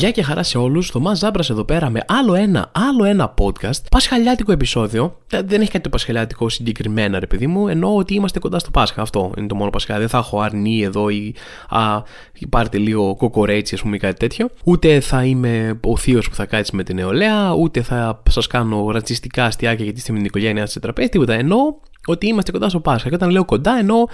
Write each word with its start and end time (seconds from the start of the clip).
Γεια 0.00 0.10
και 0.10 0.22
χαρά 0.22 0.42
σε 0.42 0.58
όλους. 0.58 0.90
Το 0.90 1.00
Μα 1.00 1.14
Ζάμπρας 1.14 1.50
εδώ 1.50 1.64
πέρα 1.64 1.90
με 1.90 2.00
άλλο 2.06 2.34
ένα, 2.34 2.70
άλλο 2.72 3.04
ένα 3.04 3.34
podcast. 3.38 3.82
Πασχαλιάτικο 3.90 4.52
επεισόδιο. 4.52 5.18
Δεν 5.28 5.60
έχει 5.60 5.70
κάτι 5.70 5.80
το 5.80 5.88
πασχαλιάτικο 5.88 6.48
συγκεκριμένα, 6.48 7.18
ρε 7.18 7.26
παιδί 7.26 7.46
μου. 7.46 7.68
Εννοώ 7.68 7.96
ότι 7.96 8.14
είμαστε 8.14 8.38
κοντά 8.38 8.58
στο 8.58 8.70
Πάσχα. 8.70 9.02
Αυτό 9.02 9.32
είναι 9.36 9.46
το 9.46 9.54
μόνο 9.54 9.70
Πασχα. 9.70 9.98
Δεν 9.98 10.08
θα 10.08 10.18
έχω 10.18 10.40
αρνή 10.40 10.82
εδώ 10.82 11.08
ή 11.08 11.34
α, 11.68 12.02
πάρτε 12.48 12.78
λίγο 12.78 13.16
κοκορέτσι, 13.16 13.74
ας 13.74 13.82
πούμε, 13.82 13.96
ή 13.96 13.98
κάτι 13.98 14.16
τέτοιο. 14.16 14.48
Ούτε 14.64 15.00
θα 15.00 15.24
είμαι 15.24 15.80
ο 15.84 15.96
θείος 15.96 16.28
που 16.28 16.34
θα 16.34 16.46
κάτσει 16.46 16.76
με 16.76 16.82
την 16.82 16.96
νεολαία, 16.96 17.52
ούτε 17.52 17.82
θα 17.82 18.22
σας 18.30 18.46
κάνω 18.46 18.90
ρατσιστικά 18.90 19.44
αστιάκια 19.44 19.84
γιατί 19.84 19.98
είστε 19.98 20.12
με 20.12 20.18
την 20.18 20.26
οικογένειά 20.26 20.62
σας 20.62 20.72
σε 20.72 20.80
τραπέζι. 20.80 21.08
Τίποτα. 21.08 21.34
Εννοώ 21.34 21.58
ότι 22.06 22.26
είμαστε 22.26 22.50
κοντά 22.50 22.68
στο 22.68 22.80
Πάσχα. 22.80 23.08
Και 23.08 23.14
όταν 23.14 23.30
λέω 23.30 23.44
κοντά, 23.44 23.78
εννοώ 23.78 24.04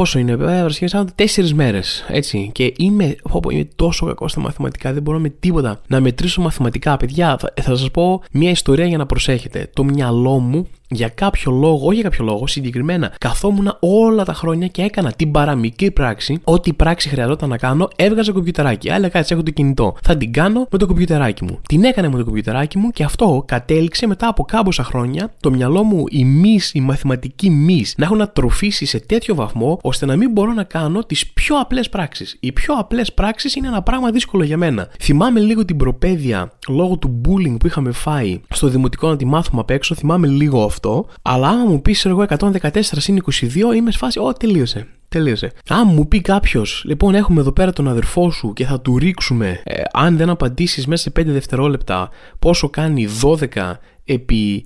Πόσο 0.00 0.18
είναι, 0.18 0.36
βέβαια, 0.36 0.68
σαν 0.88 1.12
τέσσερις 1.14 1.54
μέρες. 1.54 2.04
Έτσι. 2.08 2.50
Και 2.54 2.72
είμαι, 2.76 3.16
πω, 3.30 3.50
είμαι 3.50 3.68
τόσο 3.76 4.06
κακός 4.06 4.30
στα 4.30 4.40
μαθηματικά, 4.40 4.92
δεν 4.92 5.02
μπορώ 5.02 5.18
με 5.18 5.28
τίποτα 5.28 5.80
να 5.86 6.00
μετρήσω 6.00 6.40
μαθηματικά. 6.40 6.96
Παιδιά, 6.96 7.38
θα, 7.38 7.52
θα 7.62 7.76
σας 7.76 7.90
πω 7.90 8.22
μια 8.32 8.50
ιστορία 8.50 8.86
για 8.86 8.98
να 8.98 9.06
προσέχετε. 9.06 9.70
Το 9.74 9.84
μυαλό 9.84 10.38
μου 10.38 10.68
για 10.90 11.08
κάποιο 11.08 11.52
λόγο, 11.52 11.86
όχι 11.86 11.94
για 11.94 12.02
κάποιο 12.02 12.24
λόγο, 12.24 12.46
συγκεκριμένα 12.46 13.12
καθόμουν 13.18 13.76
όλα 13.80 14.24
τα 14.24 14.32
χρόνια 14.32 14.66
και 14.66 14.82
έκανα 14.82 15.12
την 15.12 15.30
παραμικρή 15.30 15.90
πράξη. 15.90 16.40
Ό,τι 16.44 16.72
πράξη 16.72 17.08
χρειαζόταν 17.08 17.48
να 17.48 17.56
κάνω, 17.56 17.88
έβγαζα 17.96 18.32
κομπιουτεράκι. 18.32 18.90
Άλλα 18.90 19.08
κάτι, 19.08 19.34
έχω 19.34 19.42
το 19.42 19.50
κινητό. 19.50 19.96
Θα 20.02 20.16
την 20.16 20.32
κάνω 20.32 20.66
με 20.70 20.78
το 20.78 20.86
κομπιουτεράκι 20.86 21.44
μου. 21.44 21.58
Την 21.68 21.84
έκανα 21.84 22.10
με 22.10 22.18
το 22.18 22.24
κομπιουτεράκι 22.24 22.78
μου 22.78 22.90
και 22.90 23.04
αυτό 23.04 23.44
κατέληξε 23.46 24.06
μετά 24.06 24.28
από 24.28 24.44
κάμποσα 24.44 24.84
χρόνια 24.84 25.32
το 25.40 25.50
μυαλό 25.50 25.82
μου, 25.82 26.04
η 26.10 26.24
μη, 26.24 26.58
η 26.72 26.80
μαθηματική 26.80 27.50
μη, 27.50 27.84
να 27.96 28.04
έχουν 28.04 28.20
ατροφήσει 28.20 28.84
σε 28.84 29.00
τέτοιο 29.00 29.34
βαθμό 29.34 29.78
ώστε 29.82 30.06
να 30.06 30.16
μην 30.16 30.30
μπορώ 30.30 30.52
να 30.52 30.62
κάνω 30.62 31.04
τις 31.04 31.26
πιο 31.26 31.60
απλές 31.60 31.88
πράξεις. 31.88 32.36
Οι 32.40 32.52
πιο 32.52 32.74
απλές 32.74 33.12
πράξεις 33.12 33.54
είναι 33.54 33.66
ένα 33.66 33.82
πράγμα 33.82 34.10
δύσκολο 34.10 34.44
για 34.44 34.56
μένα. 34.56 34.88
Θυμάμαι 35.00 35.40
λίγο 35.40 35.64
την 35.64 35.76
προπαίδεια 35.76 36.52
λόγω 36.68 36.96
του 36.96 37.20
bullying 37.24 37.56
που 37.60 37.66
είχαμε 37.66 37.92
φάει 37.92 38.40
στο 38.48 38.68
δημοτικό 38.68 39.08
να 39.08 39.16
τη 39.16 39.24
μάθουμε 39.24 39.60
απ' 39.60 39.70
έξω. 39.70 39.94
Θυμάμαι 39.94 40.26
λίγο 40.26 40.64
αυτό 40.64 40.79
αυτό, 40.80 41.06
αλλά 41.22 41.48
άμα 41.48 41.64
μου 41.64 41.82
πεις 41.82 42.04
εγώ 42.04 42.24
114 42.28 42.80
συν 42.80 43.22
22, 43.32 43.74
είμαι 43.76 43.90
σε 43.90 43.98
φάση, 43.98 44.18
Ω, 44.18 44.32
τελείωσε. 44.32 44.86
Τελείωσε. 45.08 45.52
Αν 45.68 45.88
μου 45.94 46.08
πει 46.08 46.20
κάποιος, 46.20 46.82
λοιπόν, 46.86 47.14
έχουμε 47.14 47.40
εδώ 47.40 47.52
πέρα 47.52 47.72
τον 47.72 47.88
αδερφό 47.88 48.30
σου 48.30 48.52
και 48.52 48.64
θα 48.64 48.80
του 48.80 48.98
ρίξουμε, 48.98 49.60
ε, 49.64 49.82
αν 49.92 50.16
δεν 50.16 50.30
απαντήσεις 50.30 50.86
μέσα 50.86 51.02
σε 51.02 51.10
5 51.10 51.24
δευτερόλεπτα, 51.26 52.08
πόσο 52.38 52.68
κάνει 52.68 53.08
12 53.22 53.78
επί 54.04 54.64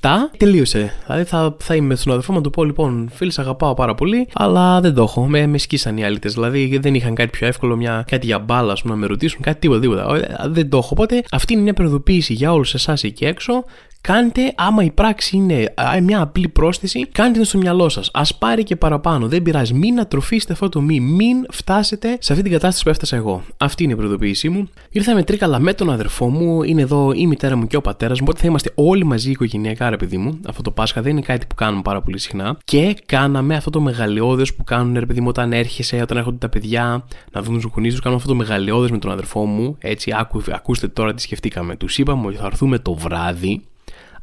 7, 0.00 0.08
τελείωσε. 0.36 0.92
Δηλαδή 1.06 1.24
θα, 1.24 1.56
θα 1.58 1.74
είμαι 1.74 1.94
στον 1.94 2.12
αδερφό 2.12 2.32
μου 2.32 2.38
να 2.38 2.44
του 2.44 2.50
πω: 2.50 2.64
Λοιπόν, 2.64 3.08
φίλε, 3.12 3.32
αγαπάω 3.36 3.74
πάρα 3.74 3.94
πολύ, 3.94 4.28
αλλά 4.32 4.80
δεν 4.80 4.94
το 4.94 5.02
έχω. 5.02 5.26
Με, 5.26 5.46
με 5.46 5.58
σκίσαν 5.58 5.96
οι 5.96 6.04
αλήτε. 6.04 6.28
Δηλαδή 6.28 6.78
δεν 6.78 6.94
είχαν 6.94 7.14
κάτι 7.14 7.30
πιο 7.30 7.46
εύκολο, 7.46 7.76
μια, 7.76 8.04
κάτι 8.06 8.26
για 8.26 8.38
μπάλα, 8.38 8.76
να 8.82 8.96
με 8.96 9.06
ρωτήσουν, 9.06 9.40
κάτι 9.40 9.58
τίποτα, 9.60 9.80
τίποτα. 9.80 10.16
Ε, 10.16 10.48
δεν 10.48 10.68
το 10.68 10.76
έχω. 10.76 10.88
Οπότε 10.92 11.22
αυτή 11.30 11.52
είναι 11.52 11.62
μια 11.62 11.74
προειδοποίηση 11.74 12.32
για 12.32 12.52
όλους 12.52 12.74
εσάς 12.74 13.04
εκεί 13.04 13.24
έξω 13.24 13.64
κάντε, 14.02 14.52
άμα 14.56 14.84
η 14.84 14.90
πράξη 14.90 15.36
είναι 15.36 15.74
μια 16.02 16.20
απλή 16.20 16.48
πρόσθεση, 16.48 17.06
κάντε 17.06 17.32
την 17.32 17.44
στο 17.44 17.58
μυαλό 17.58 17.88
σας. 17.88 18.10
Α 18.12 18.22
πάρει 18.38 18.62
και 18.62 18.76
παραπάνω. 18.76 19.28
Δεν 19.28 19.42
πειράζει. 19.42 19.74
Μην 19.74 20.00
ατροφήσετε 20.00 20.52
αυτό 20.52 20.68
το 20.68 20.80
μη. 20.80 21.00
Μην 21.00 21.46
φτάσετε 21.50 22.16
σε 22.20 22.32
αυτή 22.32 22.44
την 22.44 22.52
κατάσταση 22.52 22.84
που 22.84 22.90
έφτασα 22.90 23.16
εγώ. 23.16 23.42
Αυτή 23.56 23.82
είναι 23.82 23.92
η 23.92 23.96
προειδοποίησή 23.96 24.48
μου. 24.48 24.68
Ήρθαμε 24.90 25.22
τρίκαλα 25.22 25.58
με 25.58 25.74
τον 25.74 25.90
αδερφό 25.90 26.28
μου. 26.28 26.62
Είναι 26.62 26.82
εδώ 26.82 27.12
η 27.12 27.26
μητέρα 27.26 27.56
μου 27.56 27.66
και 27.66 27.76
ο 27.76 27.80
πατέρας 27.80 28.18
μου. 28.18 28.24
Οπότε 28.28 28.40
θα 28.40 28.46
είμαστε 28.46 28.70
όλοι 28.74 29.04
μαζί 29.04 29.30
οικογενειακά, 29.30 29.90
ρε 29.90 29.96
παιδί 29.96 30.16
μου. 30.16 30.40
Αυτό 30.48 30.62
το 30.62 30.70
Πάσχα 30.70 31.02
δεν 31.02 31.12
είναι 31.12 31.20
κάτι 31.20 31.46
που 31.46 31.54
κάνουμε 31.54 31.82
πάρα 31.82 32.02
πολύ 32.02 32.18
συχνά. 32.18 32.58
Και 32.64 32.96
κάναμε 33.06 33.54
αυτό 33.54 33.70
το 33.70 33.80
μεγαλειώδες 33.80 34.54
που 34.54 34.64
κάνουν, 34.64 34.98
ρε 34.98 35.06
παιδί 35.06 35.20
μου, 35.20 35.28
όταν 35.28 35.52
έρχεσαι, 35.52 36.00
όταν 36.02 36.16
έρχονται 36.16 36.38
τα 36.38 36.48
παιδιά 36.48 37.04
να 37.32 37.42
δουν 37.42 37.54
τους 37.54 37.70
γονείς 37.74 37.92
τους. 37.92 38.00
Κάνουμε 38.00 38.20
αυτό 38.22 38.32
το 38.32 38.38
μεγαλειώδες 38.38 38.90
με 38.90 38.98
τον 38.98 39.10
αδερφό 39.10 39.44
μου. 39.44 39.76
Έτσι, 39.78 40.12
άκου, 40.16 40.42
ακούστε 40.50 40.88
τώρα 40.88 41.14
τι 41.14 41.22
σκεφτήκαμε. 41.22 41.76
Τους 41.76 41.98
είπαμε 41.98 42.26
ότι 42.26 42.36
θα 42.36 42.46
έρθουμε 42.46 42.78
το 42.78 42.94
βράδυ 42.94 43.62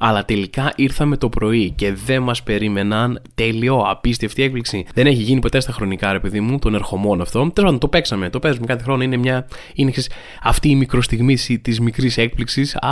αλλά 0.01 0.25
τελικά 0.25 0.73
ήρθαμε 0.75 1.17
το 1.17 1.29
πρωί 1.29 1.71
και 1.71 1.93
δεν 1.93 2.21
μας 2.21 2.43
περίμεναν. 2.43 3.21
Τέλειο, 3.35 3.83
απίστευτη 3.87 4.43
έκπληξη. 4.43 4.85
Δεν 4.93 5.07
έχει 5.07 5.21
γίνει 5.21 5.39
ποτέ 5.39 5.59
στα 5.59 5.71
χρονικά, 5.71 6.11
ρε 6.11 6.19
παιδί 6.19 6.39
μου, 6.39 6.59
τον 6.59 6.75
ερχομών 6.75 7.21
αυτό. 7.21 7.39
Τέλος 7.39 7.53
πάντων, 7.55 7.79
το 7.79 7.87
παίξαμε. 7.87 8.29
Το 8.29 8.39
παίζουμε 8.39 8.65
κάθε 8.65 8.83
χρόνο. 8.83 9.03
Είναι 9.03 9.17
μια. 9.17 9.47
Είναι 9.73 9.91
αυτή 10.43 10.69
η 10.69 10.75
μικροστιγμή 10.75 11.37
της 11.61 11.79
μικρής 11.79 12.17
έκπληξης. 12.17 12.75
Α, 12.75 12.89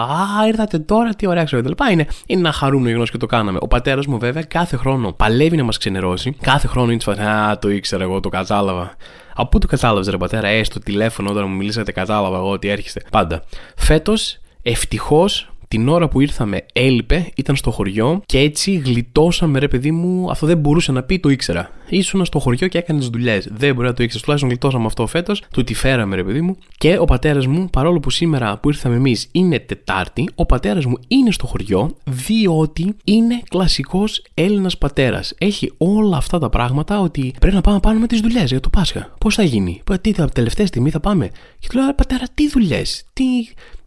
α, 0.00 0.46
ήρθατε 0.46 0.78
τώρα, 0.78 1.14
τι 1.14 1.26
ωραία 1.26 1.44
ξέρω. 1.44 1.62
Είναι, 1.90 2.06
είναι 2.26 2.40
ένα 2.40 2.52
χαρούμενο 2.52 2.88
γεγονός 2.88 3.10
και 3.10 3.16
το 3.16 3.26
κάναμε. 3.26 3.58
Ο 3.62 3.68
πατέρας 3.68 4.06
μου, 4.06 4.18
βέβαια, 4.18 4.42
κάθε 4.42 4.76
χρόνο 4.76 5.12
παλεύει 5.12 5.56
να 5.56 5.64
μας 5.64 5.78
ξενερώσει. 5.78 6.36
Κάθε 6.40 6.66
χρόνο 6.66 6.92
είναι 6.92 6.96
της 6.96 7.08
Α, 7.08 7.58
το 7.58 7.70
ήξερα 7.70 8.02
εγώ, 8.02 8.20
το 8.20 8.28
κατάλαβα. 8.28 8.96
Από 9.34 9.48
πού 9.48 9.58
το 9.58 9.66
κατάλαβες, 9.66 10.08
ρε 10.08 10.16
πατέρα, 10.16 10.48
έστω 10.48 10.78
τηλέφωνο 10.78 11.30
όταν 11.30 11.48
μου 11.48 11.56
μιλήσατε, 11.56 11.92
κατάλαβα 11.92 12.36
εγώ 12.36 12.50
ότι 12.50 12.68
έρχεστε. 12.68 13.02
Πάντα. 13.10 13.44
Φέτος, 13.76 14.38
ευτυχώς, 14.62 15.51
την 15.72 15.88
ώρα 15.88 16.08
που 16.08 16.20
ήρθαμε 16.20 16.64
έλειπε, 16.72 17.30
ήταν 17.36 17.56
στο 17.56 17.70
χωριό 17.70 18.22
και 18.26 18.38
έτσι 18.38 18.74
γλιτώσαμε 18.74 19.58
ρε 19.58 19.68
παιδί 19.68 19.90
μου. 19.90 20.30
Αυτό 20.30 20.46
δεν 20.46 20.58
μπορούσε 20.58 20.92
να 20.92 21.02
πει, 21.02 21.18
το 21.18 21.28
ήξερα. 21.28 21.70
Ήσουν 21.88 22.24
στο 22.24 22.38
χωριό 22.38 22.68
και 22.68 22.78
έκανες 22.78 23.08
δουλειές. 23.08 23.48
Δεν 23.52 23.74
μπορεί 23.74 23.86
να 23.86 23.94
το 23.94 24.02
ήξερες. 24.02 24.22
Τουλάχιστον 24.22 24.50
γλιτώσαμε 24.50 24.86
αυτό 24.86 25.06
φέτος. 25.06 25.42
Του 25.52 25.64
τη 25.64 25.74
φέραμε 25.74 26.16
ρε 26.16 26.24
παιδί 26.24 26.40
μου. 26.40 26.56
Και 26.78 26.98
ο 26.98 27.04
πατέρας 27.04 27.46
μου, 27.46 27.68
παρόλο 27.72 28.00
που 28.00 28.10
σήμερα 28.10 28.58
που 28.58 28.68
ήρθαμε 28.68 28.94
εμείς 28.94 29.28
είναι 29.32 29.58
Τετάρτη, 29.58 30.28
ο 30.34 30.46
πατέρας 30.46 30.84
μου 30.84 30.96
είναι 31.08 31.30
στο 31.30 31.46
χωριό 31.46 31.96
διότι 32.04 32.94
είναι 33.04 33.42
κλασικός 33.48 34.24
Έλληνας 34.34 34.78
πατέρας. 34.78 35.34
Έχει 35.38 35.72
όλα 35.76 36.16
αυτά 36.16 36.38
τα 36.38 36.48
πράγματα 36.48 37.00
ότι 37.00 37.34
πρέπει 37.40 37.54
να 37.54 37.60
πάμε 37.60 37.80
πάνω 37.80 37.98
με 37.98 38.06
τις 38.06 38.20
δουλειές 38.20 38.50
για 38.50 38.60
το 38.60 38.68
Πάσχα. 38.68 39.14
Πώς 39.20 39.34
θα 39.34 39.42
γίνει, 39.42 39.82
τι 40.00 40.12
θα, 40.12 40.28
τελευταία 40.28 40.66
στιγμή 40.66 40.90
θα 40.90 41.00
πάμε; 41.00 41.30
Και 41.58 41.68
του 41.68 41.78
λέω, 41.78 41.94
πατέρα, 41.94 42.24
τι 42.34 42.48
δουλειές, 42.48 43.04
τι, 43.12 43.24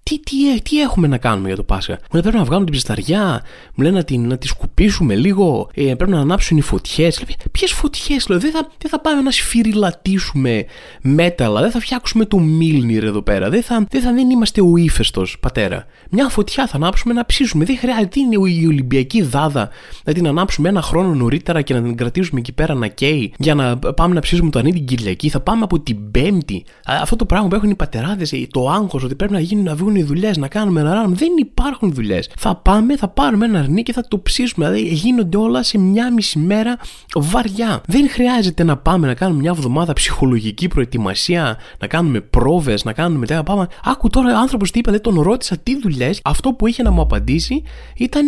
τι, 0.09 0.19
τι, 0.19 0.61
τι 0.61 0.81
έχουμε 0.81 1.07
να 1.07 1.17
κάνουμε 1.17 1.47
για 1.47 1.55
το 1.55 1.63
Πάσχα; 1.63 1.93
Μου 1.93 1.99
λένε 2.11 2.21
πρέπει 2.21 2.37
να 2.37 2.43
βγάλουμε 2.43 2.65
την 2.65 2.73
ψισταριά, 2.73 3.41
μου 3.75 3.83
λένε 3.83 3.97
να 3.97 4.03
τη, 4.03 4.17
να 4.17 4.37
τη 4.37 4.47
σκουπίσουμε 4.47 5.15
λίγο, 5.15 5.69
ε, 5.73 5.93
πρέπει 5.95 6.11
να 6.11 6.19
ανάψουν 6.19 6.57
οι 6.57 6.61
φωτιές. 6.61 7.23
Ποιες 7.51 7.71
φωτιές, 7.71 8.27
λέω, 8.27 8.39
δεν 8.39 8.51
θα, 8.51 8.67
δεν 8.77 8.91
θα 8.91 8.99
πάμε 9.01 9.21
να 9.21 9.31
σφυριλατήσουμε 9.31 10.65
μέταλλα, 11.01 11.61
δεν 11.61 11.71
θα 11.71 11.79
φτιάξουμε 11.79 12.25
το 12.25 12.39
Μίλνιρ 12.39 13.03
εδώ 13.03 13.21
πέρα, 13.21 13.49
δεν 13.49 13.63
θα, 13.63 13.85
δεν 13.89 14.01
θα 14.01 14.13
δεν 14.13 14.29
είμαστε 14.29 14.61
ο 14.61 14.77
ύφεστος 14.77 15.37
πατέρα. 15.39 15.85
Μια 16.09 16.29
φωτιά 16.29 16.67
θα 16.67 16.75
ανάψουμε 16.75 17.13
να 17.13 17.25
ψήσουμε. 17.25 17.65
Δεν 17.65 17.77
χρειάζεται 17.77 18.19
είναι 18.19 18.35
η 18.49 18.65
Ολυμπιακή 18.65 19.21
δάδα 19.21 19.69
να 20.03 20.13
την 20.13 20.27
ανάψουμε 20.27 20.69
ένα 20.69 20.81
χρόνο 20.81 21.13
νωρίτερα 21.13 21.61
και 21.61 21.73
να 21.73 21.81
την 21.81 21.95
κρατήσουμε 21.95 22.39
εκεί 22.39 22.53
πέρα 22.53 22.73
να 22.73 22.87
καίει 22.87 23.33
για 23.37 23.55
να 23.55 23.77
πάμε 23.77 24.13
να 24.13 24.19
ψήσουμε 24.19 24.49
το 24.49 24.59
ανή 24.59 24.73
την 24.73 24.85
Κυριακή. 24.85 25.29
Θα 25.29 25.39
πάμε 25.39 25.63
από 25.63 25.79
την 25.79 26.11
Πέμπτη. 26.11 26.65
Αυτό 26.85 27.15
το 27.15 27.25
πράγμα 27.25 27.47
που 27.47 27.55
έχουν 27.55 27.69
οι 27.69 27.75
πατεράδες, 27.75 28.33
το 28.49 28.69
άγχος 28.69 29.03
ότι 29.03 29.15
πρέπει 29.15 29.33
να 29.33 29.39
γίνουν 29.39 29.63
να 29.63 29.75
βγουν 29.75 29.94
οι 29.95 30.03
δουλειές, 30.03 30.37
να 30.37 30.47
κάνουμε 30.47 30.79
ένα 30.79 30.93
ράμ. 30.93 31.13
Δεν 31.13 31.29
υπάρχουν 31.39 31.93
δουλειές. 31.93 32.29
Θα 32.37 32.55
πάμε, 32.55 32.97
θα 32.97 33.07
πάρουμε 33.07 33.45
ένα 33.45 33.59
αρνί 33.59 33.83
και 33.83 33.93
θα 33.93 34.07
το 34.07 34.19
ψήσουμε. 34.19 34.69
Δηλαδή 34.69 34.87
γίνονται 34.93 35.37
όλα 35.37 35.63
σε 35.63 35.77
μια 35.77 36.13
μισή 36.13 36.39
μέρα 36.39 36.77
βαριά. 37.15 37.81
Δεν 37.87 38.09
χρειάζεται 38.09 38.63
να 38.63 38.77
πάμε 38.77 39.07
να 39.07 39.13
κάνουμε 39.13 39.39
μια 39.39 39.51
εβδομάδα 39.51 39.93
ψυχολογική 39.93 40.67
προετοιμασία, 40.67 41.57
να 41.79 41.87
κάνουμε 41.87 42.21
πρόβες, 42.21 42.83
να 42.83 42.93
κάνουμε 42.93 43.25
τέτοια 43.25 43.43
πάμε. 43.43 43.67
Άκου 43.83 44.09
τώρα 44.09 44.35
ο 44.35 44.39
άνθρωπος 44.39 44.71
τι 44.71 44.79
είπε, 44.79 44.91
δεν 44.91 45.01
τον 45.01 45.21
ρώτησα 45.21 45.57
τι 45.57 45.79
δουλειές. 45.79 46.19
Αυτό 46.23 46.53
που 46.53 46.67
είχε 46.67 46.83
να 46.83 46.91
μου 46.91 47.01
απαντήσει 47.01 47.63
ήταν 47.97 48.27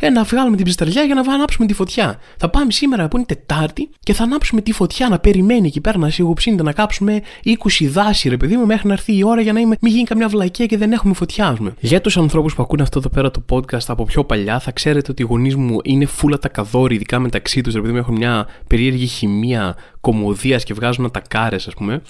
ε, 0.00 0.10
να 0.10 0.22
βγάλουμε 0.22 0.56
την 0.56 0.64
ψισταριά 0.64 1.02
για 1.02 1.14
να 1.14 1.32
ανάψουμε 1.32 1.66
τη 1.66 1.74
φωτιά. 1.74 2.18
Θα 2.36 2.48
πάμε 2.48 2.72
σήμερα 2.72 3.08
που 3.08 3.16
είναι 3.16 3.26
Τετάρτη 3.26 3.90
και 4.00 4.12
θα 4.12 4.22
ανάψουμε 4.22 4.60
τη 4.60 4.72
φωτιά 4.72 5.08
να 5.08 5.18
περιμένει 5.18 5.66
εκεί 5.66 5.80
πέρα 5.80 5.98
να 5.98 6.10
σιγοψύνεται 6.10 6.62
να 6.62 6.72
κάψουμε 6.72 7.20
20 7.44 7.52
δάση 7.88 8.28
ρε 8.28 8.36
παιδί 8.36 8.56
μου 8.56 8.66
μέχρι 8.66 8.86
να 8.86 8.92
έρθει 8.92 9.16
η 9.16 9.24
ώρα 9.24 9.40
για 9.40 9.52
να 9.52 9.60
είμαι, 9.60 9.76
μην 9.80 9.92
γίνει 9.92 10.04
καμιά 10.04 10.28
βλακία 10.28 10.66
και 10.66 10.76
δεν 10.76 10.92
έχουμε 11.00 11.14
φωτιά, 11.14 11.54
πούμε. 11.56 11.74
Για 11.80 12.00
τους 12.00 12.16
ανθρώπους 12.16 12.54
που 12.54 12.62
ακούνε 12.62 12.82
αυτό 12.82 12.98
εδώ 12.98 13.08
πέρα 13.08 13.30
το 13.30 13.42
podcast 13.50 13.84
από 13.86 14.04
πιο 14.04 14.24
παλιά, 14.24 14.58
θα 14.58 14.70
ξέρετε 14.70 15.10
ότι 15.10 15.22
οι 15.22 15.24
γονείς 15.24 15.56
μου 15.56 15.78
είναι 15.82 16.06
φούλα 16.06 16.38
τα 16.38 16.48
καδόροι, 16.48 16.94
ειδικά 16.94 17.18
μεταξύ 17.18 17.60
τους, 17.60 17.74
επειδή 17.74 17.98
έχουν 17.98 18.14
μια 18.14 18.46
περίεργη 18.66 19.06
χημεία 19.06 19.76
κομμωδίας 20.00 20.64
και 20.64 20.74
βγάζουν 20.74 21.10
τα 21.10 21.22
κάρες, 21.28 21.66
ας 21.66 21.74
πούμε. 21.74 22.02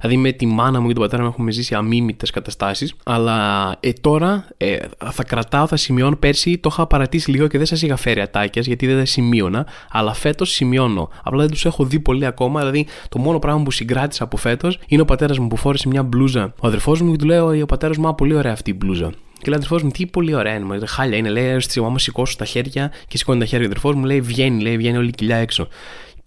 Δηλαδή 0.00 0.16
με 0.16 0.32
τη 0.32 0.46
μάνα 0.46 0.80
μου 0.80 0.86
και 0.86 0.92
τον 0.92 1.02
πατέρα 1.02 1.22
μου 1.22 1.28
έχουμε 1.28 1.50
ζήσει 1.50 1.74
αμήμητε 1.74 2.26
καταστάσεις. 2.32 2.94
Αλλά 3.04 3.76
ε, 3.80 3.92
τώρα 3.92 4.46
ε, 4.56 4.76
θα 5.10 5.24
κρατάω, 5.24 5.66
θα 5.66 5.76
σημειώνω. 5.76 6.16
Πέρσι 6.16 6.58
το 6.58 6.68
είχα 6.72 6.86
παρατήσει 6.86 7.30
λίγο 7.30 7.46
και 7.46 7.56
δεν 7.58 7.66
σας 7.66 7.82
είχα 7.82 7.96
φέρει 7.96 8.20
ατάκια 8.20 8.62
γιατί 8.62 8.86
δεν 8.86 8.98
τα 8.98 9.04
σημείωνα. 9.04 9.66
Αλλά 9.90 10.14
φέτος 10.14 10.50
σημειώνω. 10.50 11.08
Απλά 11.22 11.40
δεν 11.40 11.50
τους 11.50 11.64
έχω 11.64 11.84
δει 11.84 12.00
πολύ 12.00 12.26
ακόμα. 12.26 12.60
Δηλαδή 12.60 12.86
το 13.08 13.18
μόνο 13.18 13.38
πράγμα 13.38 13.62
που 13.62 13.70
συγκράτησα 13.70 14.24
από 14.24 14.36
φέτος 14.36 14.78
είναι 14.88 15.02
ο 15.02 15.04
πατέρας 15.04 15.38
μου 15.38 15.48
που 15.48 15.56
φόρεσε 15.56 15.88
μια 15.88 16.02
μπλούζα. 16.02 16.54
Ο 16.60 16.66
αδερφός 16.66 17.00
μου 17.00 17.10
και 17.10 17.16
του 17.16 17.26
λέω: 17.26 17.62
Ο 17.62 17.66
πατέρας 17.66 17.96
μου, 17.96 18.14
πολύ 18.14 18.34
ωραία 18.34 18.52
αυτή 18.52 18.70
η 18.70 18.74
μπλούζα. 18.76 19.12
Και 19.38 19.44
λέει 19.50 19.54
αδερφός 19.54 19.82
μου, 19.82 19.90
τι 19.90 20.06
πολύ 20.06 20.34
ωραία 20.34 20.54
είναι. 20.54 20.86
Χάλια 20.86 21.16
είναι. 21.16 21.28
Λέει, 21.28 21.56
άμα 21.84 21.98
σηκώσω 21.98 22.36
τα 22.36 22.44
χέρια 22.44 22.92
και 23.08 23.18
σηκώνει 23.18 23.38
τα 23.38 23.44
χέρια. 23.44 23.64
Ο 23.64 23.68
αδερφός 23.68 23.94
μου 23.94 24.04
λέει, 24.04 24.20
βγαίνει, 24.20 24.62
λέει, 24.62 24.76
βγαίνει 24.76 24.96
όλη 24.96 25.08
η 25.08 25.12
κοιλιά 25.12 25.36
έξω. 25.36 25.68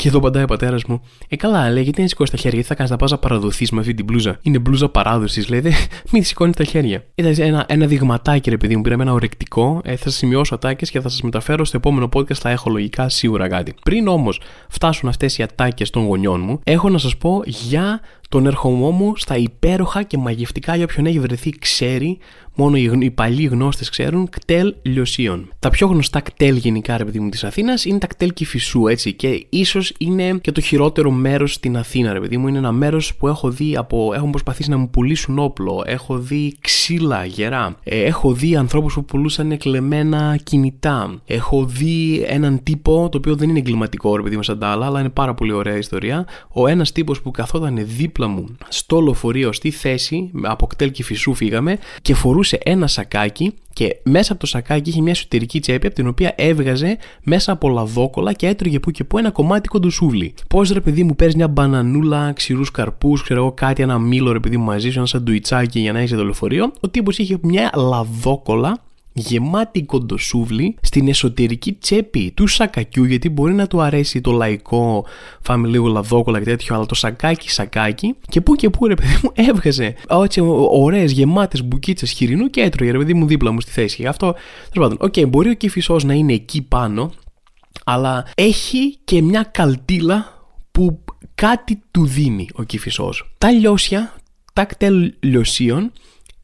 Και 0.02 0.08
εδώ 0.08 0.20
παντάει 0.20 0.44
ο 0.44 0.48
πατέρας 0.48 0.84
μου. 0.84 1.02
Ε, 1.28 1.36
καλά, 1.36 1.70
λέει, 1.70 1.84
γιατί 1.84 2.02
να 2.02 2.08
σηκώσει 2.08 2.32
τα 2.32 2.38
χέρια, 2.38 2.54
γιατί 2.54 2.68
θα 2.68 2.76
κάνεις 2.76 2.92
να 2.92 2.98
πας 2.98 3.12
να 3.12 3.18
παραδοθείς 3.18 3.72
με 3.72 3.80
αυτή 3.80 3.94
την 3.94 4.06
μπλούζα. 4.06 4.38
Είναι 4.42 4.60
μπλούζα 4.60 4.90
παράδοσης, 4.90 5.50
λέει, 5.50 5.60
δε, 5.60 5.72
μην 6.12 6.24
σηκώνεις 6.24 6.56
τα 6.56 6.64
χέρια. 6.64 7.04
Ήταν 7.16 7.36
ένα, 7.38 7.66
ένα 7.68 7.86
δειγματάκι, 7.86 8.50
ρε 8.50 8.58
παιδί 8.58 8.76
μου, 8.76 8.82
πήραμε 8.82 9.04
ένα 9.04 9.14
ορεκτικό. 9.14 9.82
Ε, 9.84 9.96
θα 9.96 10.04
σας 10.04 10.16
σημειώσω 10.16 10.56
ατάκες 10.56 10.90
και 10.90 11.00
θα 11.00 11.10
σας 11.10 11.22
μεταφέρω 11.22 11.66
στο 11.66 11.78
επόμενο 11.78 12.10
podcast. 12.14 12.34
Θα 12.34 12.50
έχω 12.50 12.70
λογικά 12.70 13.10
σίγουρα 13.10 13.48
κάτι. 13.48 13.74
Πριν 13.84 14.08
όμως 14.08 14.42
φτάσουν 14.70 15.10
αυτές 15.10 15.38
οι 15.38 15.44
ατάκες 15.44 15.90
των 15.90 16.06
γονιών 16.06 16.42
μου, 16.42 16.60
έχω 16.64 16.90
να 16.90 16.98
σας 16.98 17.18
πω 17.18 17.42
για 17.46 18.00
τον 18.32 18.46
ερχομό 18.46 19.14
στα 19.16 19.38
υπέροχα 19.38 20.04
και 20.04 20.18
μαγευτικά 20.18 20.76
για 20.76 20.84
όποιον 20.84 21.06
έχει 21.06 21.20
βρεθεί 21.20 21.50
ξέρει 21.50 22.20
μόνο 22.56 22.78
οι, 22.78 22.98
οι 23.00 23.12
παλιοί 23.12 23.48
γνώστες 23.52 23.90
ξέρουν, 23.90 24.30
κτέλ 24.30 24.76
λιωσίων. 24.82 25.50
Τα 25.60 25.70
πιο 25.70 25.88
γνωστά 25.88 26.22
κτέλ 26.22 26.56
γενικά, 26.56 26.98
ρε 26.98 27.06
παιδί 27.06 27.20
μου, 27.20 27.30
της 27.30 27.44
Αθήνας 27.44 27.86
είναι 27.86 27.98
τα 27.98 28.08
κτέλ 28.08 28.34
Κυφισού, 28.34 28.88
έτσι. 28.88 29.14
Και 29.14 29.46
ίσως 29.50 29.94
είναι 29.98 30.38
και 30.42 30.52
το 30.52 30.62
χειρότερο 30.62 31.12
μέρος 31.12 31.54
στην 31.54 31.78
Αθήνα, 31.78 32.14
ρε 32.14 32.20
παιδί 32.20 32.38
μου. 32.38 32.48
Είναι 32.48 32.58
ένα 32.58 32.72
μέρος 32.72 33.16
που 33.16 33.28
έχω 33.28 33.50
δει 33.50 33.76
από. 33.78 34.14
Έχουν 34.14 34.30
προσπαθήσει 34.30 34.70
να 34.70 34.78
μου 34.78 34.90
πουλήσουν 34.90 35.40
όπλο. 35.40 35.84
Έχω 35.86 36.18
δει 36.18 36.56
ξύλα 36.62 37.26
γερά. 37.26 37.76
Ε, 37.84 38.02
έχω 38.04 38.34
δει 38.34 38.56
ανθρώπους 38.56 38.94
που 38.94 39.06
πουλούσαν 39.06 39.58
κλεμμένα 39.58 40.40
κινητά. 40.44 41.22
Έχω 41.26 41.66
δει 41.66 42.26
έναν 42.28 42.60
τύπο, 42.64 43.10
το 43.12 43.18
οποίο 43.18 43.36
δεν 43.36 43.50
είναι 43.50 43.60
εγκληματικό, 43.60 44.16
ρε 44.16 44.22
παιδί 44.22 44.36
μου, 44.36 44.44
σαν 44.44 44.60
τα 44.60 44.68
άλλα, 44.68 44.86
αλλά 44.86 45.00
είναι 45.00 45.10
πάρα 45.10 45.34
πολύ 45.34 45.52
ωραία 45.52 45.78
ιστορία. 45.78 46.28
Ο 46.50 46.68
ένας 46.68 46.92
τύπος 46.92 47.22
που 47.22 47.32
καθόταν 47.32 47.80
δίπλα 47.98 48.21
μου 48.28 48.56
στο 48.70 49.00
λεωφορείο 49.00 49.52
στη 49.52 49.72
θέση, 49.72 50.32
από 50.42 50.68
κτέλ 50.68 50.92
Κυφισού 50.92 51.34
φύγαμε 51.34 51.78
και 52.02 52.14
φορούσε 52.14 52.58
ένα 52.64 52.88
σακάκι 52.88 53.54
και 53.74 53.96
μέσα 54.04 54.32
από 54.32 54.42
το 54.42 54.48
σακάκι 54.48 54.90
είχε 54.90 55.02
μια 55.02 55.12
εσωτερική 55.12 55.60
τσέπη 55.60 55.88
από 55.88 55.96
την 55.96 56.08
οποία 56.08 56.34
έβγαζε 56.38 56.98
μέσα 57.24 57.52
από 57.52 57.70
λαδόκολα 57.70 58.34
και 58.34 58.48
έτρωγε 58.48 58.80
που 58.80 58.92
και 58.92 59.04
που 59.04 59.18
ένα 59.18 59.32
κομμάτι 59.32 59.68
κοντοσούβλι. 59.68 60.34
Πώς 60.48 60.70
ρε 60.70 60.82
παιδί 60.82 61.04
μου 61.04 61.16
παίρνεις 61.16 61.36
μια 61.36 61.48
μπανανούλα, 61.48 62.32
ξηρούς 62.34 62.72
καρπούς, 62.72 63.24
ξέρω 63.24 63.40
εγώ 63.40 63.52
κάτι, 63.52 63.82
ένα 63.82 64.00
μήλο 64.00 64.32
ρε 64.32 64.40
παιδί 64.40 64.58
μου 64.58 64.64
μαζί 64.64 64.90
σου, 64.90 64.98
ένα 64.98 65.08
σαντουιτσάκι 65.08 65.80
για 65.80 65.92
να 65.92 66.00
έχει 66.00 66.16
το 66.16 66.24
λεωφορείο. 66.24 66.72
Ο 66.80 66.90
τύπος 66.90 67.18
είχε 67.18 67.38
μια 67.42 67.72
λαδόκολα 67.76 68.78
γεμάτη 69.14 69.84
κοντοσούβλη 69.84 70.76
στην 70.82 71.08
εσωτερική 71.08 71.74
τσέπη 71.74 72.32
του 72.32 72.48
σακακιού 72.48 73.04
γιατί 73.04 73.30
μπορεί 73.30 73.54
να 73.54 73.68
του 73.68 73.82
αρέσει 73.82 74.22
το 74.22 74.32
λαϊκό 74.32 75.06
φάμε 75.42 75.68
λίγο 75.68 75.88
λαδόκολα 75.88 76.40
και 76.40 76.46
τέτοιο 76.46 76.76
αλλά 76.76 76.86
το 76.86 76.96
σακάκι 76.96 77.50
σακάκι. 77.50 78.16
Και 78.30 78.42
που 78.42 78.56
και 78.56 78.70
που 78.70 78.88
ρε 78.88 78.94
παιδί 78.94 79.20
μου 79.24 79.32
έβγαζε 79.34 79.96
έτσι 80.24 80.42
ωραίες 80.72 81.12
γεμάτες 81.12 81.64
μπουκίτσες 81.64 82.12
χοιρινού 82.12 82.50
και 82.50 82.62
έτρωγε 82.62 82.92
ρε 82.92 82.98
παιδί 82.98 83.14
μου 83.14 83.26
δίπλα 83.26 83.52
μου 83.52 83.62
στη 83.62 83.72
θέση. 83.72 84.06
Αυτό 84.06 84.36
τέλος 84.72 84.90
πάντων 84.90 85.08
οκ 85.08 85.28
μπορεί 85.28 85.50
ο 85.50 85.54
Κηφισός 85.54 86.04
να 86.04 86.14
είναι 86.14 86.34
εκεί 86.34 86.62
πάνω 86.62 87.12
αλλά 87.84 88.28
έχει 88.36 88.98
και 89.04 89.22
μια 89.22 89.44
καλτίλα 89.44 90.46
που 90.72 91.04
κάτι 91.36 91.82
του 91.92 92.06
δίνει 92.06 92.48
ο 92.54 92.64
Κηφισός 92.64 93.34
τα 93.38 93.52
Λιόσια 93.52 94.14
τα 94.54 94.66
κτέλ 94.66 95.14
λιωσίων 95.20 95.92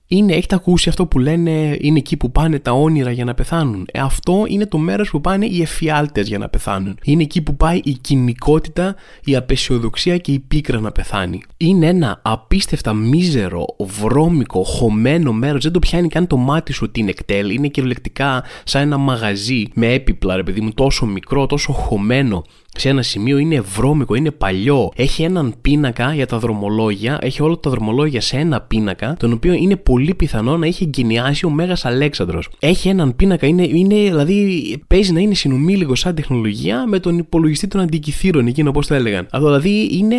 είναι, 0.07 0.33
έχετε 0.33 0.55
ακούσει 0.55 0.89
αυτό 0.89 1.05
που 1.05 1.19
λένε 1.19 1.77
είναι 1.79 1.97
εκεί 1.97 2.17
που 2.17 2.31
πάνε 2.31 2.59
τα 2.59 2.71
όνειρα 2.71 3.11
για 3.11 3.25
να 3.25 3.33
πεθάνουν. 3.33 3.87
Ε, 3.91 3.99
αυτό 3.99 4.45
είναι 4.47 4.65
το 4.65 4.77
μέρος 4.77 5.09
που 5.09 5.21
πάνε 5.21 5.45
οι 5.45 5.61
εφιάλτες 5.61 6.27
για 6.27 6.37
να 6.37 6.49
πεθάνουν. 6.49 6.97
Είναι 7.03 7.23
εκεί 7.23 7.41
που 7.41 7.55
πάει 7.55 7.79
η 7.83 7.91
κοινικότητα, 7.91 8.95
η 9.23 9.35
απεσιοδοξία 9.35 10.17
και 10.17 10.31
η 10.31 10.39
πίκρα 10.39 10.79
να 10.79 10.91
πεθάνει. 10.91 11.41
Είναι 11.57 11.87
ένα 11.87 12.19
απίστευτα 12.23 12.93
μίζερο, 12.93 13.65
βρώμικο, 13.79 14.63
χωμένο 14.63 15.33
μέρος. 15.33 15.63
Δεν 15.63 15.71
το 15.71 15.79
πιάνει 15.79 16.07
καν 16.07 16.27
το 16.27 16.37
μάτι 16.37 16.73
σου 16.73 16.81
ότι 16.87 16.99
είναι 16.99 17.09
εκτέλ. 17.09 17.49
Είναι 17.49 17.67
κυριολεκτικά 17.67 18.43
σαν 18.63 18.81
ένα 18.81 18.97
μαγαζί 18.97 19.63
με 19.73 19.93
έπιπλα, 19.93 20.35
ρε 20.35 20.43
παιδί 20.43 20.61
μου, 20.61 20.73
τόσο 20.73 21.05
μικρό, 21.05 21.45
τόσο 21.45 21.73
χωμένο 21.73 22.43
σε 22.79 22.89
ένα 22.89 23.01
σημείο 23.01 23.37
είναι 23.37 23.61
βρώμικο, 23.61 24.15
είναι 24.15 24.31
παλιό. 24.31 24.91
Έχει 24.95 25.23
έναν 25.23 25.53
πίνακα 25.61 26.13
για 26.13 26.25
τα 26.25 26.37
δρομολόγια, 26.37 27.17
έχει 27.21 27.41
όλα 27.41 27.59
τα 27.59 27.69
δρομολόγια 27.69 28.21
σε 28.21 28.37
ένα 28.37 28.61
πίνακα, 28.61 29.15
τον 29.19 29.31
οποίο 29.33 29.53
είναι 29.53 29.75
πολύ 29.75 30.13
πιθανό 30.13 30.57
να 30.57 30.67
είχε 30.67 30.83
εγκαινιάσει 30.83 31.45
ο 31.45 31.49
Μέγας 31.49 31.85
Αλέξανδρος. 31.85 32.49
Έχει 32.59 32.89
έναν 32.89 33.15
πίνακα, 33.15 33.47
είναι, 33.47 33.67
είναι, 33.67 33.95
δηλαδή 33.95 34.77
παίζει 34.87 35.11
να 35.11 35.19
είναι 35.19 35.33
συνομήλικο 35.33 35.95
σαν 35.95 36.15
τεχνολογία 36.15 36.85
με 36.87 36.99
τον 36.99 37.17
υπολογιστή 37.17 37.67
των 37.67 37.81
αντικειθήρων, 37.81 38.47
εκείνο 38.47 38.69
όπω 38.69 38.85
το 38.85 38.93
έλεγαν. 38.93 39.27
Αυτό 39.31 39.45
δηλαδή 39.45 39.89
είναι 39.97 40.15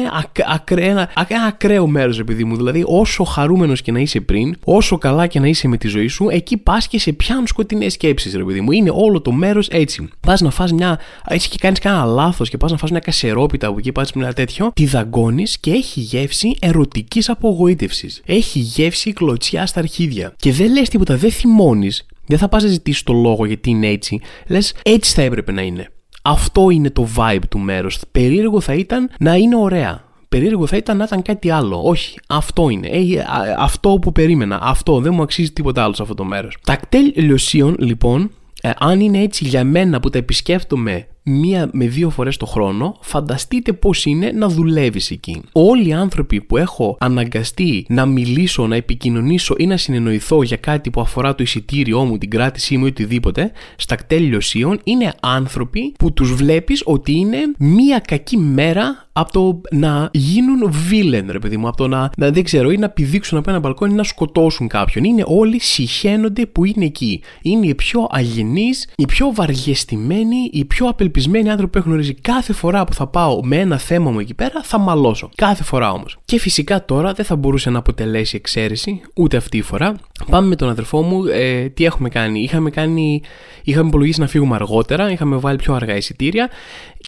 ένα, 0.66 1.10
ένα 1.28 1.42
ακραίο 1.46 1.86
μέρος, 1.86 2.18
επειδή 2.18 2.44
μου. 2.44 2.56
Δηλαδή, 2.56 2.82
όσο 2.86 3.24
χαρούμενος 3.24 3.82
και 3.82 3.92
να 3.92 3.98
είσαι 3.98 4.20
πριν, 4.20 4.56
όσο 4.64 4.98
καλά 4.98 5.26
και 5.26 5.40
να 5.40 5.46
είσαι 5.46 5.68
με 5.68 5.76
τη 5.76 5.88
ζωή 5.88 6.06
σου, 6.06 6.26
εκεί 6.30 6.56
πας 6.56 6.88
και 6.88 6.98
σε 6.98 7.12
πιάνουν 7.12 7.46
σκοτεινές 7.46 7.92
σκέψεις, 7.92 8.34
ρε 8.34 8.44
παιδί 8.44 8.60
μου. 8.60 8.72
Είναι 8.72 8.90
όλο 8.92 9.20
το 9.20 9.32
μέρος 9.32 9.68
έτσι. 9.68 10.08
Πας 10.20 10.40
να 10.40 10.50
φας 10.50 10.72
μια. 10.72 10.98
έτσι 11.28 11.48
και 11.48 11.56
κάνεις 11.60 11.78
κανένα 11.78 12.04
λάθος 12.04 12.47
και 12.48 12.56
πας 12.56 12.70
να 12.70 12.76
φας 12.76 12.90
μια 12.90 13.00
κασερόπιτα 13.00 13.66
από 13.66 13.78
εκεί, 13.78 13.92
πας 13.92 14.12
μια 14.12 14.32
τέτοιο, 14.32 14.70
τη 14.74 14.86
δαγκώνεις 14.86 15.58
και 15.58 15.70
έχει 15.70 16.00
γεύση 16.00 16.56
ερωτικής 16.60 17.28
απογοήτευσης. 17.28 18.22
Έχει 18.24 18.58
γεύση 18.58 19.12
κλωτσιά 19.12 19.66
στα 19.66 19.80
αρχίδια. 19.80 20.34
Και 20.36 20.52
δεν 20.52 20.72
λες 20.72 20.88
τίποτα, 20.88 21.16
δεν 21.16 21.30
θυμώνεις, 21.30 22.06
δεν 22.26 22.38
θα 22.38 22.48
πας 22.48 22.62
να 22.62 22.68
ζητήσεις 22.68 23.02
το 23.02 23.12
λόγο 23.12 23.44
γιατί 23.44 23.70
είναι 23.70 23.86
έτσι. 23.86 24.20
Λες 24.46 24.74
έτσι 24.82 25.14
θα 25.14 25.22
έπρεπε 25.22 25.52
να 25.52 25.62
είναι. 25.62 25.90
Αυτό 26.22 26.70
είναι 26.70 26.90
το 26.90 27.08
vibe 27.16 27.42
του 27.48 27.58
μέρους. 27.58 27.98
Περίεργο 28.12 28.60
θα 28.60 28.74
ήταν 28.74 29.10
να 29.18 29.34
είναι 29.34 29.56
ωραία. 29.56 30.04
Περίεργο 30.28 30.66
θα 30.66 30.76
ήταν 30.76 30.96
να 30.96 31.04
ήταν 31.04 31.22
κάτι 31.22 31.50
άλλο. 31.50 31.80
Όχι, 31.84 32.18
αυτό 32.28 32.68
είναι. 32.68 32.88
Ε, 32.88 33.24
αυτό 33.58 33.98
που 34.00 34.12
περίμενα. 34.12 34.58
Αυτό 34.62 35.00
δεν 35.00 35.14
μου 35.14 35.22
αξίζει 35.22 35.52
τίποτα 35.52 35.82
άλλο 35.84 35.94
σε 35.94 36.02
αυτό 36.02 36.14
το 36.14 36.24
μέρος. 36.24 36.56
Τα 36.64 36.76
κτέλ 36.76 37.12
λιωσίων, 37.14 37.76
λοιπόν, 37.78 38.30
ε, 38.60 38.70
αν 38.78 39.00
είναι 39.00 39.18
έτσι 39.18 39.44
για 39.44 39.64
μένα 39.64 40.00
που 40.00 40.10
τα 40.10 40.18
επισκέφτομαι 40.18 41.06
μία 41.28 41.70
με 41.72 41.86
δύο 41.86 42.10
φορές 42.10 42.36
το 42.36 42.46
χρόνο, 42.46 42.96
φανταστείτε 43.00 43.72
πώς 43.72 44.04
είναι 44.04 44.30
να 44.34 44.48
δουλεύεις 44.48 45.10
εκεί. 45.10 45.42
Όλοι 45.52 45.88
οι 45.88 45.92
άνθρωποι 45.92 46.40
που 46.40 46.56
έχω 46.56 46.96
αναγκαστεί 47.00 47.86
να 47.88 48.06
μιλήσω, 48.06 48.66
να 48.66 48.76
επικοινωνήσω 48.76 49.54
ή 49.58 49.66
να 49.66 49.76
συνεννοηθώ 49.76 50.42
για 50.42 50.56
κάτι 50.56 50.90
που 50.90 51.00
αφορά 51.00 51.34
το 51.34 51.42
εισιτήριό 51.42 52.04
μου, 52.04 52.18
την 52.18 52.30
κράτησή 52.30 52.76
μου 52.76 52.84
ή 52.84 52.88
οτιδήποτε, 52.88 53.52
στα 53.76 53.94
κτέλ 53.94 54.36
είναι 54.84 55.14
άνθρωποι 55.20 55.94
που 55.98 56.12
τους 56.12 56.34
βλέπεις 56.34 56.82
ότι 56.84 57.12
είναι 57.12 57.38
μία 57.58 57.98
κακή 57.98 58.36
μέρα 58.36 59.08
από 59.12 59.32
το 59.32 59.60
να 59.70 60.10
γίνουν 60.12 60.72
villain, 60.90 61.24
ρε 61.30 61.38
παιδί 61.38 61.56
μου, 61.56 61.68
από 61.68 61.76
το 61.76 61.88
να, 61.88 62.10
να 62.16 62.30
δεν 62.30 62.44
ξέρω, 62.44 62.70
ή 62.70 62.76
να 62.76 62.88
πηδήξουν 62.88 63.38
από 63.38 63.50
ένα 63.50 63.58
μπαλκόνι 63.58 63.92
ή 63.92 63.96
να 63.96 64.02
σκοτώσουν 64.02 64.68
κάποιον. 64.68 65.04
Είναι 65.04 65.24
όλοι 65.26 65.60
συχαίνονται 65.60 66.46
που 66.46 66.64
είναι 66.64 66.84
εκεί. 66.84 67.20
Είναι 67.42 67.66
οι 67.66 67.74
πιο 67.74 68.06
αγενείς, 68.10 68.88
οι 68.96 69.04
πιο 69.06 69.32
βαριεστημένοι, 69.34 70.50
οι 70.52 70.64
πιο 70.64 70.88
απελπισμένοι 70.88 71.16
άνθρωποι 71.26 71.72
που 71.72 71.78
έχω 71.78 71.88
γνωρίζει. 71.88 72.14
Κάθε 72.14 72.52
φορά 72.52 72.84
που 72.84 72.94
θα 72.94 73.06
πάω 73.06 73.44
με 73.44 73.56
ένα 73.56 73.78
θέμα 73.78 74.10
μου 74.10 74.20
εκεί 74.20 74.34
πέρα, 74.34 74.60
θα 74.62 74.78
μαλώσω. 74.78 75.30
Κάθε 75.34 75.62
φορά 75.62 75.92
όμως. 75.92 76.18
Και 76.24 76.38
φυσικά 76.38 76.84
τώρα 76.84 77.12
δεν 77.12 77.24
θα 77.24 77.36
μπορούσε 77.36 77.70
να 77.70 77.78
αποτελέσει 77.78 78.36
εξαίρεση, 78.36 79.00
ούτε 79.14 79.36
αυτή 79.36 79.56
η 79.56 79.62
φορά. 79.62 79.94
Πάμε 80.30 80.48
με 80.48 80.56
τον 80.56 80.68
αδερφό 80.68 81.02
μου, 81.02 81.24
ε, 81.24 81.68
τι 81.68 81.84
έχουμε 81.84 82.08
κάνει. 82.08 82.40
Είχαμε 82.40 82.70
κάνει, 82.70 83.22
είχαμε 83.62 83.88
υπολογίσει 83.88 84.20
να 84.20 84.26
φύγουμε 84.26 84.54
αργότερα, 84.54 85.10
είχαμε 85.10 85.36
βάλει 85.36 85.56
πιο 85.56 85.74
αργά 85.74 85.96
εισιτήρια. 85.96 86.50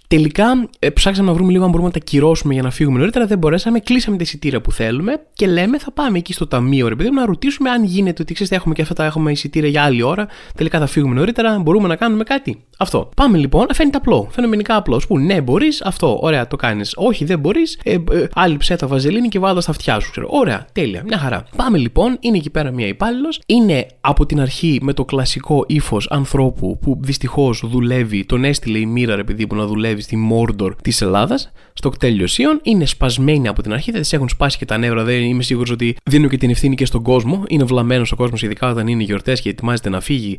Τελικά 0.06 0.68
ε, 0.78 0.90
ψάξαμε 0.90 1.28
να 1.28 1.34
βρούμε 1.34 1.52
λίγο 1.52 1.64
αν 1.64 1.70
μπορούμε 1.70 1.88
να 1.88 1.98
τα 1.98 2.04
κυρώσουμε 2.04 2.52
για 2.52 2.62
να 2.62 2.70
φύγουμε 2.70 2.98
νωρίτερα. 2.98 3.26
Δεν 3.26 3.38
μπορέσαμε. 3.38 3.78
Κλείσαμε 3.78 4.16
τα 4.16 4.22
εισιτήρια 4.22 4.60
που 4.60 4.72
θέλουμε 4.72 5.20
και 5.32 5.46
λέμε 5.46 5.78
θα 5.78 5.92
πάμε 5.92 6.18
εκεί 6.18 6.32
στο 6.32 6.46
ταμείο, 6.46 6.88
ρε 6.88 6.96
παιδί 6.96 7.08
μου, 7.08 7.14
να 7.14 7.26
ρωτήσουμε 7.26 7.70
αν 7.70 7.84
γίνεται 7.84 8.22
ότι 8.22 8.34
ξέρετε, 8.34 8.56
έχουμε 8.56 8.74
και 8.74 8.82
αυτά 8.82 8.94
τα 8.94 9.04
έχουμε 9.04 9.30
εισιτήρια 9.30 9.68
για 9.68 9.82
άλλη 9.82 10.02
ώρα. 10.02 10.28
Τελικά 10.54 10.78
θα 10.78 10.86
φύγουμε 10.86 11.14
νωρίτερα. 11.14 11.58
Μπορούμε 11.58 11.88
να 11.88 11.96
κάνουμε 11.96 12.24
κάτι. 12.24 12.64
Αυτό. 12.78 13.10
Πάμε 13.16 13.38
λοιπόν. 13.38 13.66
Φαίνεται 13.72 13.96
απλό. 14.00 14.28
Φαινομενικά 14.30 14.76
απλό. 14.76 15.00
Που 15.08 15.18
ναι, 15.18 15.40
μπορείς 15.40 15.82
αυτό. 15.82 16.18
Ωραία, 16.22 16.46
το 16.46 16.56
κάνεις. 16.56 16.92
Όχι, 16.96 17.24
δεν 17.24 17.38
μπορείς. 17.38 17.78
Ε, 17.82 17.92
ε, 17.92 18.26
άλλη 18.34 18.56
ψέτα 18.56 18.86
βαζελίνη 18.86 19.28
και 19.28 19.38
βάλω 19.38 19.60
στα 19.60 19.70
αυτιά 19.70 20.00
σου. 20.00 20.10
Ξέρω. 20.10 20.28
Ωραία, 20.30 20.66
τέλεια. 20.72 21.02
Μια 21.06 21.18
χαρά. 21.18 21.44
Πάμε 21.56 21.78
λοιπόν. 21.78 22.16
Είναι 22.20 22.36
εκεί 22.36 22.50
πέρα 22.50 22.70
μια 22.70 22.86
υπάλληλος. 22.86 23.40
Είναι 23.46 23.86
από 24.00 24.26
την 24.26 24.40
αρχή 24.40 24.78
με 24.82 24.92
το 24.92 25.04
κλασικό 25.04 25.64
ύφος 25.66 26.10
ανθρώπου 26.10 26.78
που 26.78 26.98
δυστυχώς 27.00 27.62
δουλεύει. 27.66 28.24
Τον 28.24 28.44
έστειλε 28.44 28.78
η 28.78 28.86
μοίρα, 28.86 29.16
ρε 29.16 29.24
παιδί 29.24 29.46
μου, 29.50 29.56
να 29.56 29.66
δουλεύει 29.66 30.02
στη 30.02 30.16
Μόρντορ 30.16 30.74
της 30.82 31.02
Ελλάδας, 31.02 31.52
στο 31.72 31.88
κτέλ 31.88 32.28
Είναι 32.62 32.86
σπασμένοι 32.86 33.48
από 33.48 33.62
την 33.62 33.72
αρχή, 33.72 33.90
δεν 33.90 34.02
τι 34.02 34.08
έχουν 34.12 34.28
σπάσει 34.28 34.58
και 34.58 34.64
τα 34.64 34.78
νεύρα. 34.78 35.04
Δεν 35.04 35.20
είμαι 35.22 35.42
σίγουρος 35.42 35.70
ότι 35.70 35.96
δίνουν 36.04 36.28
και 36.28 36.36
την 36.36 36.50
ευθύνη 36.50 36.74
και 36.74 36.84
στον 36.84 37.02
κόσμο. 37.02 37.44
Είναι 37.48 37.64
βλαμμένος 37.64 38.12
ο 38.12 38.16
κόσμος, 38.16 38.42
ειδικά 38.42 38.70
όταν 38.70 38.86
είναι 38.86 39.02
γιορτές 39.02 39.40
και 39.40 39.48
ετοιμάζεται 39.48 39.88
να 39.88 40.00
φύγει 40.00 40.36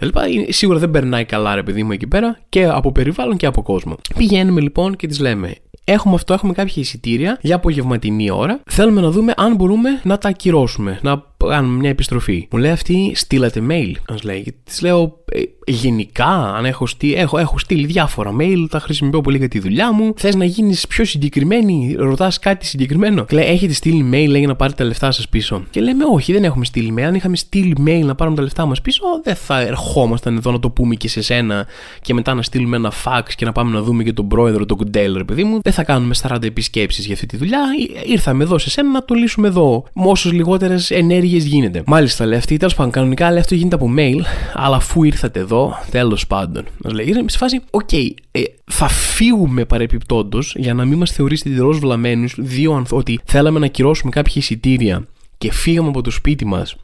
Σίγουρα 0.48 0.80
δεν 0.80 0.92
περνάει 0.92 1.26
καλά, 1.26 1.56
ρε 1.56 1.64
παιδί 1.64 1.84
μου, 1.84 1.92
εκεί 1.92 2.08
πέρα 2.08 2.38
και 2.50 2.66
από 2.66 2.92
περιβάλλον 2.92 3.38
και 3.42 3.48
από 3.48 3.62
κόσμο. 3.62 3.96
Πηγαίνουμε 4.18 4.62
λοιπόν 4.62 4.96
και 4.96 5.08
τη 5.08 5.22
λέμε: 5.22 5.56
Έχουμε 5.84 6.16
αυτό, 6.16 6.34
έχουμε 6.34 6.54
κάποια 6.54 6.82
εισιτήρια 6.82 7.38
για 7.42 7.56
απογευματινή 7.56 8.32
ώρα. 8.32 8.62
Θέλουμε 8.66 9.02
να 9.02 9.10
δούμε 9.10 9.34
αν 9.38 9.56
μπορούμε 9.56 10.02
να 10.04 10.18
τα 10.18 10.30
ακυρώσουμε, 10.30 11.00
να 11.02 11.24
κάνουμε 11.38 11.78
μια 11.78 11.90
επιστροφή. 11.90 12.48
Μου 12.52 12.60
λέει 12.60 12.72
αυτή, 12.72 13.12
στείλατε 13.16 13.62
mail. 13.70 13.94
Α 14.12 14.16
λέει. 14.24 14.56
Τη 14.64 14.84
λέω, 14.84 15.24
ε, 15.32 15.42
γενικά, 15.72 16.54
αν 16.56 16.66
έχω, 16.66 16.86
στείλει, 16.88 17.14
έχω, 17.14 17.38
έχω 17.38 17.58
στείλει 17.58 17.86
διάφορα 17.86 18.36
mail, 18.40 18.66
τα 18.70 18.80
χρησιμοποιώ 18.80 19.22
πολύ 19.22 19.38
για 19.38 19.48
τη 19.48 19.60
δουλειά 19.60 19.94
μου. 19.94 20.14
Θες 20.16 20.36
να 20.36 20.46
γίνεις 20.46 20.88
πιο 20.88 21.06
συγκεκριμένη, 21.06 21.96
ρωτάς 21.98 22.40
κάτι 22.40 22.66
συγκεκριμένο. 22.66 23.26
Και 23.26 23.36
λέει, 23.36 23.46
έχετε 23.46 23.74
στείλει 23.74 24.10
mail, 24.14 24.28
λέει, 24.30 24.46
να 24.46 24.56
πάρετε 24.56 24.78
τα 24.78 24.88
λεφτά 24.88 25.12
σας 25.12 25.30
πίσω. 25.30 25.64
Και 25.70 25.82
λέμε, 25.82 26.04
Όχι, 26.14 26.34
δεν 26.34 26.44
έχουμε 26.44 26.66
στείλει 26.66 26.94
mail. 26.98 27.02
Αν 27.02 27.16
είχαμε 27.16 27.36
στείλει 27.36 27.76
mail 27.86 28.02
να 28.06 28.16
πάρουμε 28.16 28.36
τα 28.36 28.44
λεφτά 28.44 28.66
μας 28.66 28.82
πίσω, 28.82 29.02
δεν 29.24 29.36
θα 29.36 29.60
ερχόμασταν 29.60 30.36
εδώ 30.36 30.52
να 30.52 30.60
το 30.60 30.70
πούμε 30.70 30.96
και 30.96 31.08
σε 31.08 31.22
σένα 31.22 31.68
και 32.02 32.14
μετά 32.14 32.34
να 32.34 32.42
στείλουμε 32.42 32.76
ένα 32.76 32.92
fax 33.04 33.24
και 33.36 33.46
να 33.46 33.52
πάμε 33.52 33.72
να 33.72 33.82
δούμε 33.82 34.04
και 34.04 34.14
τον 34.14 34.28
πρόεδρο, 34.28 34.66
τον 34.66 34.78
κουντέλ, 34.78 35.26
παιδί 35.26 35.44
μου. 35.44 35.60
Δεν 35.62 35.74
θα 35.74 35.84
κάνουμε 35.84 36.16
40 36.22 36.44
επισκέψεις 36.44 37.06
για 37.06 37.14
αυτή 37.14 37.26
τη 37.26 37.38
δουλειά. 37.38 37.60
Ήρθαμε 38.06 38.44
εδώ 38.44 38.58
σε 38.58 38.70
σένα 38.70 38.90
να 38.92 39.06
το 39.06 39.14
λύσουμε 39.16 39.48
εδώ. 39.48 39.84
Με 39.94 40.06
όσες 40.06 40.32
λιγότερες 40.32 40.92
ενέργειες 40.92 41.46
γίνεται. 41.46 41.84
Μάλιστα, 41.86 42.26
λέει 42.26 42.38
αυτή, 42.38 42.58
τέλος 42.58 42.76
πάντων, 42.76 42.92
κανονικά 42.92 43.30
λέει 43.30 43.40
αυτό 43.40 43.56
γίνεται 43.56 43.76
από 43.76 43.90
mail, 43.98 44.20
αλλά 44.54 44.76
αφού 44.76 45.04
ήρθατε 45.04 45.40
εδώ, 45.40 45.61
αυτό, 45.66 45.92
τέλος 45.92 46.28
πάντων. 46.28 46.66
Μας 46.84 46.94
λέει, 46.94 47.08
είναι 47.08 47.24
σε 47.28 47.38
φάση, 47.38 47.62
οκ, 47.72 47.90
okay, 47.92 48.10
ε, 48.32 48.42
θα 48.66 48.88
φύγουμε 48.88 49.66
παρεπιπτόντως 49.66 50.56
για 50.58 50.74
να 50.74 50.86
μην 50.86 50.98
μας 50.98 51.12
θεωρήσετε 51.12 51.50
εντελώς 51.50 51.72
βλαμμένους, 51.72 52.36
δύο 52.38 52.86
ότι 52.90 53.20
θέλαμε 53.26 53.60
να 53.60 53.68
κυρώσουμε 53.68 54.12
κάποια 54.12 54.34
εισιτήρια 54.36 55.08
και 55.38 55.52
φύγαμε 55.52 55.88
από 55.88 56.02
το 56.02 56.12
σπίτι 56.12 56.46
μας 56.46 56.76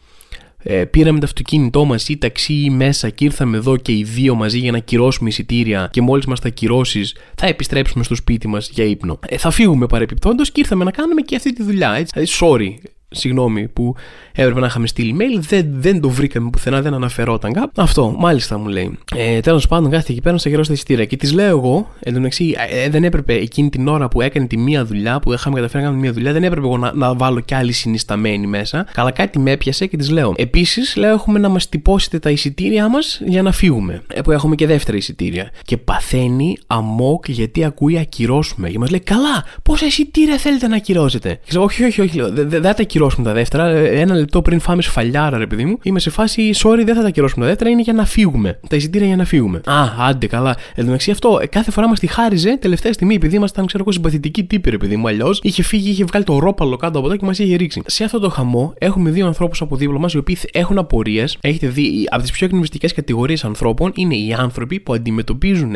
ε, 0.69 0.85
πήραμε 0.85 1.19
το 1.19 1.25
αυτοκίνητό 1.25 1.85
μας 1.85 2.09
ή 2.09 2.17
ταξί 2.17 2.53
ή 2.53 2.69
μέσα 2.69 3.09
και 3.09 3.25
ήρθαμε 3.25 3.57
εδώ 3.57 3.77
και 3.77 3.91
οι 3.91 4.03
δύο 4.03 4.35
μαζί 4.35 4.59
για 4.59 4.71
να 4.71 4.79
κυρώσουμε 4.79 5.29
εισιτήρια 5.29 5.89
και 5.91 6.01
μόλις 6.01 6.25
μας 6.25 6.39
τα 6.39 6.49
κυρώσει 6.49 7.01
θα 7.35 7.47
επιστρέψουμε 7.47 8.03
στο 8.03 8.15
σπίτι 8.15 8.47
μας 8.47 8.69
για 8.69 8.83
ύπνο. 8.83 9.19
Ε, 9.27 9.37
θα 9.37 9.51
φύγουμε 9.51 9.85
παρεπιπτόντως 9.85 10.51
και 10.51 10.59
ήρθαμε 10.59 10.83
να 10.83 10.91
κάνουμε 10.91 11.21
και 11.21 11.35
αυτή 11.35 11.53
τη 11.53 11.63
δουλειά. 11.63 11.93
Έτσι. 11.93 12.11
Δηλαδή, 12.13 12.31
sorry, 12.39 12.89
συγγνώμη 13.09 13.67
που 13.67 13.95
έπρεπε 14.33 14.59
να 14.59 14.65
είχαμε 14.65 14.87
στείλει 14.87 15.15
mail, 15.19 15.39
δεν, 15.39 15.67
δεν 15.69 16.01
το 16.01 16.09
βρήκαμε 16.09 16.49
πουθενά, 16.49 16.81
δεν 16.81 16.93
αναφερόταν 16.93 17.53
κάπου. 17.53 17.81
Αυτό, 17.81 18.15
μάλιστα 18.17 18.57
μου 18.57 18.67
λέει. 18.67 18.97
Ε, 19.15 19.39
Τέλος 19.39 19.67
πάντων, 19.67 19.91
κάθεται 19.91 20.11
εκεί 20.11 20.21
πέρα 20.21 20.37
στα 20.37 20.49
γερό 20.49 20.63
στα 20.63 20.73
εισιτήρια 20.73 21.05
και 21.05 21.17
της 21.17 21.33
λέω 21.33 21.49
εγώ, 21.49 21.89
εν 21.99 22.13
τω 22.13 22.19
μεταξύ, 22.19 22.55
ε, 22.71 22.89
δεν 22.89 23.03
έπρεπε 23.03 23.33
εκείνη 23.33 23.69
την 23.69 23.87
ώρα 23.87 24.07
που 24.07 24.21
έκανε 24.21 24.47
τη 24.47 24.57
μία 24.57 24.85
δουλειά, 24.85 25.19
που 25.19 25.33
είχαμε 25.33 25.55
καταφέρει 25.55 25.83
να 25.83 25.89
κάνουμε 25.89 26.05
μία 26.05 26.13
δουλειά, 26.13 26.33
δεν 26.33 26.43
έπρεπε 26.43 26.65
εγώ 26.65 26.77
να, 26.77 26.93
να 26.93 27.15
βάλω 27.15 27.39
κι 27.39 27.53
άλλη 27.53 27.71
συνισταμένη 27.71 28.47
μέσα. 28.47 28.85
Καλά, 28.93 29.11
κάτι 29.11 29.39
με 29.39 29.51
έπιασε 29.51 29.85
και 29.85 29.97
της 29.97 30.09
λέω. 30.09 30.33
Επίσης, 30.37 30.95
λέω, 30.95 31.13
έχουμε 31.13 31.39
να 31.39 31.49
μας 31.49 31.69
τυπώσετε 31.69 32.19
τα 32.19 32.29
εισιτήριά 32.29 32.89
μας 32.89 33.21
για 33.25 33.41
να 33.41 33.51
φύγουμε. 33.51 34.01
Ε, 34.13 34.21
που 34.21 34.31
έχουμε 34.31 34.55
και 34.55 34.67
δεύτερα 34.67 34.97
εισιτήρια. 34.97 35.51
Και 35.63 35.77
παθαίνει 35.77 36.57
αμόκ 36.67 37.29
γιατί 37.29 37.63
ακούει 37.63 37.97
ακυρώσουμε. 37.97 38.69
Και 38.69 38.79
μας 38.79 38.89
λέει, 38.89 38.99
Καλά, 38.99 39.45
πόσα 39.63 39.85
εισιτήρια 39.85 40.37
θέλετε 40.37 40.67
να 40.67 40.75
ακυρώσετε; 40.75 41.29
Και 41.29 41.39
ξέρω, 41.47 41.63
Όχι, 41.63 41.83
όχι, 41.83 42.01
όχι, 42.01 42.21
δεν 42.31 42.61
θα 42.61 42.73
τα 42.73 42.83
ακυρώσουμε 42.97 43.27
τα 43.27 43.33
δεύτερα. 43.33 43.67
Ε, 43.67 43.99
ένα 43.99 44.15
λεπτό 44.15 44.41
πριν 44.41 44.59
φάμε 44.59 44.81
σφαλιάρα, 44.81 45.37
ρε 45.37 45.47
παιδί 45.47 45.65
μου, 45.65 45.77
είμαι 45.81 45.99
σε 45.99 46.09
φάση, 46.09 46.51
sorry, 46.55 46.81
δεν 46.85 46.95
θα 46.95 47.01
τα 47.01 47.07
ακυρώσουμε 47.07 47.43
τα 47.43 47.49
δεύτερα, 47.49 47.69
είναι 47.69 47.81
για 47.81 47.93
να 47.93 48.05
φύγουμε. 48.05 48.59
Τα 48.69 48.75
εισιτήρια 48.75 49.07
για 49.07 49.15
να 49.15 49.25
φύγουμε. 49.25 49.61
Α, 49.65 50.07
άντε, 50.07 50.27
καλά. 50.27 50.49
Εν 50.49 50.75
τω 50.75 50.83
μεταξύ 50.83 51.11
αυτό 51.11 51.39
ε, 51.41 51.47
κάθε 51.47 51.71
φορά 51.71 51.87
μας 51.87 51.99
τη 51.99 52.07
χάριζε 52.07 52.57
τελευταία 52.57 52.93
στιγμή, 52.93 53.15
επειδή 53.15 53.35
ήμασταν, 53.35 53.65
ξέρω 53.65 53.83
εγώ, 53.83 53.91
συμπαθητικοί 53.91 54.43
τύποι, 54.43 54.69
ρε 54.69 54.77
παιδί 54.77 54.95
μου. 54.95 55.07
Αλλιώς 55.07 55.39
είχε 55.43 55.63
φύγει, 55.63 55.89
είχε 55.89 56.03
βγάλει 56.03 56.23
το 56.25 56.39
ρόπαλο 56.39 56.75
κάτω 56.75 56.97
από 56.97 57.07
εδώ 57.07 57.15
και 57.15 57.25
μας 57.25 57.39
είχε 57.39 57.55
ρίξει. 57.55 57.81
Σε 57.85 58.03
αυτό 58.03 58.19
το 58.19 58.29
χαμό 58.29 58.73
έχουμε 58.77 59.09
δύο 59.09 59.25
ανθρώπους 59.25 59.61
από 59.61 59.75
δίπλα 59.75 59.99
μας 59.99 60.13
οι 60.13 60.17
οποίοι 60.17 60.37
έχουν 60.51 60.77
απορίες. 60.77 61.37
Έχετε 61.41 61.67
δει, 61.67 62.07
από 62.09 62.21
τις 62.21 62.31
πιο 62.31 62.45
εκνευριστικές 62.45 62.93
κατηγορίες 62.93 63.43
ανθρώπων 63.43 63.91
είναι 63.95 64.15
οι 64.15 64.35
άνθρωποι 64.37 64.79
που 64.79 64.93
αντιμετωπίζουν 64.93 65.75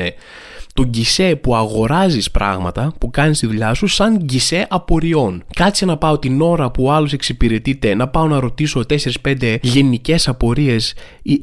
το 0.73 0.83
γκισέ 0.83 1.35
που 1.35 1.55
αγοράζεις 1.55 2.31
πράγματα, 2.31 2.93
που 2.99 3.09
κάνεις 3.09 3.39
τη 3.39 3.47
δουλειά 3.47 3.73
σου, 3.73 3.87
σαν 3.87 4.17
γκισέ 4.17 4.65
απορριών. 4.69 5.43
Κάτσε 5.55 5.85
να 5.85 5.97
πάω 5.97 6.19
την 6.19 6.41
ώρα 6.41 6.71
που 6.71 6.91
άλλος 6.91 7.10
εξυπηρετείται, 7.13 7.95
να 7.95 8.07
πάω 8.07 8.27
να 8.27 8.39
ρωτήσω 8.39 8.83
4-5 9.23 9.57
γενικές 9.61 10.27
απορίες 10.27 10.93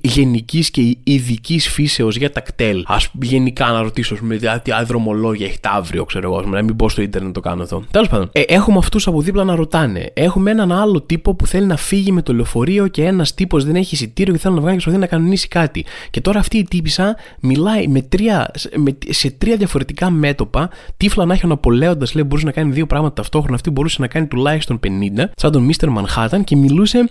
γενικής 0.00 0.70
και 0.70 0.96
ειδικής 1.04 1.68
φύσεως 1.68 2.16
για 2.16 2.32
τα 2.32 2.40
κτέλ. 2.40 2.84
Α 2.86 2.96
γενικά 3.12 3.66
να 3.66 3.82
ρωτήσω 3.82 4.16
με 4.20 4.36
τι 4.62 4.70
δρομολόγια 4.86 5.46
έχετε 5.46 5.68
αύριο, 5.72 6.04
ξέρω 6.04 6.32
εγώ, 6.32 6.42
να 6.42 6.62
μην 6.62 6.76
πω 6.76 6.88
στο 6.88 7.02
ίντερνετ 7.02 7.28
να 7.28 7.34
το 7.34 7.48
κάνω 7.48 7.62
αυτό. 7.62 7.84
Τέλος 7.90 8.08
πάντων, 8.08 8.28
ε, 8.32 8.40
έχουμε 8.40 8.78
αυτούς 8.78 9.06
από 9.06 9.20
δίπλα 9.20 9.44
να 9.44 9.54
ρωτάνε. 9.54 10.10
Έχουμε 10.14 10.50
έναν 10.50 10.72
άλλο 10.72 11.00
τύπο 11.02 11.34
που 11.34 11.46
θέλει 11.46 11.66
να 11.66 11.76
φύγει 11.76 12.12
με 12.12 12.22
το 12.22 12.32
λεωφορείο 12.32 12.86
και 12.86 13.04
ένας 13.04 13.34
τύπος 13.34 13.64
δεν 13.64 13.74
έχει 13.76 13.94
εισιτήριο 13.94 14.32
και 14.32 14.38
θέλει 14.38 14.54
να 14.54 14.60
βγάλει 14.60 14.76
και 14.76 14.82
προσπαθεί 14.82 15.06
να 15.06 15.16
κανονίσει 15.16 15.48
κάτι. 15.48 15.84
Και 16.10 16.20
τώρα 16.20 16.38
αυτή 16.38 16.58
η 16.58 16.64
τύπησα 16.64 17.16
μιλάει 17.40 17.86
με 17.86 18.02
τρία, 18.02 18.50
με, 18.76 18.98
σε 19.08 19.30
τρία 19.30 19.56
διαφορετικά 19.56 20.10
μέτωπα. 20.10 20.70
Τύφλα 20.96 21.24
να 21.24 21.34
έχει 21.34 21.44
ο 21.44 21.48
Ναπολέοντας, 21.48 22.14
λέει, 22.14 22.24
μπορούσε 22.26 22.46
να 22.46 22.52
κάνει 22.52 22.72
δύο 22.72 22.86
πράγματα 22.86 23.14
ταυτόχρονα. 23.14 23.54
Αυτή 23.54 23.70
μπορούσε 23.70 23.96
να 24.00 24.06
κάνει 24.06 24.26
τουλάχιστον 24.26 24.80
50, 24.86 24.88
σαν 25.36 25.52
τον 25.58 25.70
Mr. 25.70 25.88
Manhattan 25.98 26.44
και 26.44 26.56
μιλούσε 26.56 27.08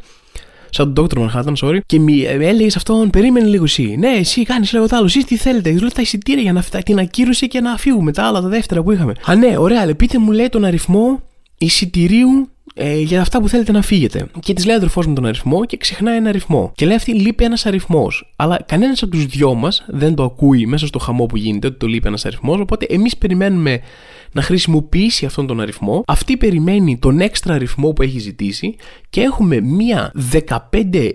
σαν 0.69 0.93
τον 0.93 1.07
Dr. 1.09 1.17
Manhattan, 1.17 1.53
sorry, 1.61 1.77
και 1.85 1.99
μη, 1.99 2.21
ε, 2.21 2.33
έλεγε 2.33 2.69
σε 2.69 2.77
αυτόν, 2.77 3.09
περίμενε 3.09 3.47
λίγο 3.47 3.63
εσύ. 3.63 3.95
Ναι, 3.99 4.07
εσύ 4.07 4.43
κάνεις 4.43 4.73
λίγο 4.73 4.87
το 4.87 4.95
άλλο. 4.95 5.05
Εσύ 5.05 5.25
τι 5.25 5.37
θέλετε. 5.37 5.71
Του 5.71 5.79
λέω 5.79 5.91
τα 5.91 6.01
εισιτήρια 6.01 6.41
για 6.41 6.53
να 6.53 6.81
την 6.81 6.99
ακύρωση 6.99 7.47
και 7.47 7.61
να 7.61 7.77
φύγουμε. 7.77 8.11
Τα 8.11 8.23
άλλα, 8.23 8.41
τα 8.41 8.47
δεύτερα 8.47 8.83
που 8.83 8.91
είχαμε. 8.91 9.13
Α, 9.25 9.35
ναι, 9.35 9.57
ωραία, 9.57 9.81
αλλά 9.81 9.95
πείτε 9.95 10.17
μου, 10.17 10.31
λέει 10.31 10.49
τον 10.49 10.65
αριθμό 10.65 11.21
εισιτηρίου 11.57 12.49
ε, 12.73 12.99
για 12.99 13.21
αυτά 13.21 13.41
που 13.41 13.49
θέλετε 13.49 13.71
να 13.71 13.81
φύγετε. 13.81 14.27
Και 14.39 14.53
της 14.53 14.65
λέει 14.65 14.73
ο 14.73 14.77
αδερφός 14.77 15.05
μου 15.05 15.13
τον 15.13 15.25
αριθμό 15.25 15.65
και 15.65 15.77
ξεχνάει 15.77 16.17
ένα 16.17 16.29
αριθμό. 16.29 16.71
Και 16.75 16.85
λέει 16.85 16.95
αυτή 16.95 17.13
λείπει 17.13 17.43
ένας 17.43 17.65
αριθμός. 17.65 18.33
Αλλά 18.35 18.59
κανένας 18.65 19.03
από 19.03 19.11
τους 19.11 19.25
δυο 19.25 19.53
μας 19.53 19.85
δεν 19.87 20.15
το 20.15 20.23
ακούει 20.23 20.65
μέσα 20.65 20.87
στο 20.87 20.99
χαμό 20.99 21.25
που 21.25 21.37
γίνεται 21.37 21.67
ότι 21.67 21.77
το 21.77 21.87
λείπει 21.87 22.07
ένας 22.07 22.25
αριθμός. 22.25 22.59
Οπότε 22.59 22.85
εμείς 22.89 23.17
περιμένουμε 23.17 23.81
να 24.31 24.41
χρησιμοποιήσει 24.41 25.25
αυτόν 25.25 25.47
τον 25.47 25.61
αριθμό. 25.61 26.03
Αυτή 26.07 26.37
περιμένει 26.37 26.97
τον 26.97 27.19
έξτρα 27.19 27.53
αριθμό 27.53 27.91
που 27.91 28.01
έχει 28.01 28.19
ζητήσει 28.19 28.75
και 29.09 29.21
έχουμε 29.21 29.61
μία 29.61 30.11
15, 30.31 30.49
20, 30.71 31.11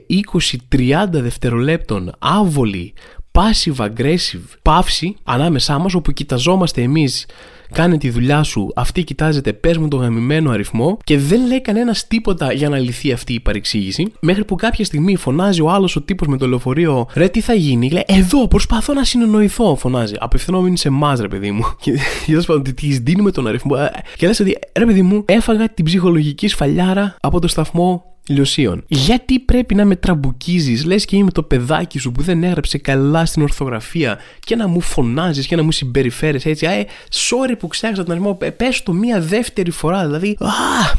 30 0.77 1.05
δευτερολέπτων 1.11 2.13
άβολη 2.19 2.93
passive 3.33 3.77
aggressive 3.77 4.43
παύση 4.63 5.17
ανάμεσά 5.23 5.79
μας 5.79 5.95
όπου 5.95 6.13
κοιταζόμαστε 6.13 6.83
εμείς 6.83 7.27
κάνε 7.73 7.99
τη 7.99 8.11
δουλειά 8.11 8.43
σου, 8.43 8.73
αυτή 8.77 9.05
κοιτάζεται, 9.05 9.53
πες 9.53 9.79
μου 9.79 9.89
το 9.89 9.97
γαμημένο 9.97 10.51
αριθμό 10.51 10.99
και 11.05 11.19
δεν 11.19 11.47
λέει 11.47 11.61
κανένας 11.61 12.07
τίποτα 12.07 12.53
για 12.53 12.69
να 12.69 12.79
λυθεί 12.79 13.13
αυτή 13.13 13.33
η 13.33 13.41
παρεξήγηση. 13.41 14.13
Μέχρι 14.21 14.45
που 14.45 14.55
κάποια 14.55 14.85
στιγμή 14.85 15.17
φωνάζει 15.17 15.61
ο 15.61 15.71
άλλος 15.71 15.97
ο 15.97 16.03
τύπος 16.03 16.29
με 16.29 16.37
το 16.37 16.47
λεωφορείο, 16.47 17.07
ρε 17.15 17.29
τι 17.29 17.41
θα 17.41 17.55
γίνει, 17.55 17.91
λέει 17.91 18.05
Εδώ 18.07 18.49
προσπαθώ 18.49 18.93
να 18.93 19.05
συνεννοηθώ, 19.05 19.77
φωνάζει. 19.77 20.15
Απευθυνόμενοι 20.19 20.79
σε 20.79 20.89
εμάς, 20.89 21.21
ρε 21.21 21.29
παιδί 21.29 21.51
μου. 21.51 21.63
Και 21.81 21.99
τέλος 22.27 22.47
πάντων, 22.47 22.75
της 22.75 22.99
δίνουμε 22.99 23.31
τον 23.31 23.47
αριθμό. 23.47 23.77
Ε, 23.79 23.91
και 24.17 24.27
λες 24.27 24.41
ότι, 24.41 24.59
ρε 24.79 24.87
παιδί 24.87 25.03
μου, 25.03 25.25
έφαγα 25.27 25.69
την 25.69 25.85
ψυχολογική 25.85 26.49
σφαλιάρα 26.49 27.17
από 27.21 27.41
το 27.41 27.49
σταθμό 27.49 28.12
Λιωσίων. 28.29 28.85
Γιατί 28.87 29.39
πρέπει 29.39 29.75
να 29.75 29.85
με 29.85 29.97
τραμπουκίζεις, 29.97 30.85
λες 30.85 31.05
και 31.05 31.17
είμαι 31.17 31.31
το 31.31 31.43
παιδάκι 31.43 31.99
σου 31.99 32.13
που 32.13 32.23
δεν 32.23 32.45
έγραψε 32.45 32.79
καλά 32.79 33.25
στην 33.25 33.43
ορθογραφία 33.43 34.19
και 34.41 34.57
να 34.57 34.69
μου 34.69 34.81
φωνάζεις 34.81 35.47
και 35.47 35.57
να 35.57 35.63
μου 35.63 35.73
συμπεριφέρεις 35.73 36.47
έτσι. 36.47 36.67
Ε, 36.67 36.85
sorry 37.13 37.55
που 37.59 37.67
ξέχασα 37.67 38.03
τον 38.03 38.13
αριθμό. 38.13 38.39
Πες 38.57 38.83
το 38.83 38.93
μία 38.93 39.21
δεύτερη 39.21 39.71
φορά. 39.71 40.05
Δηλαδή. 40.07 40.37
Α, 40.41 40.49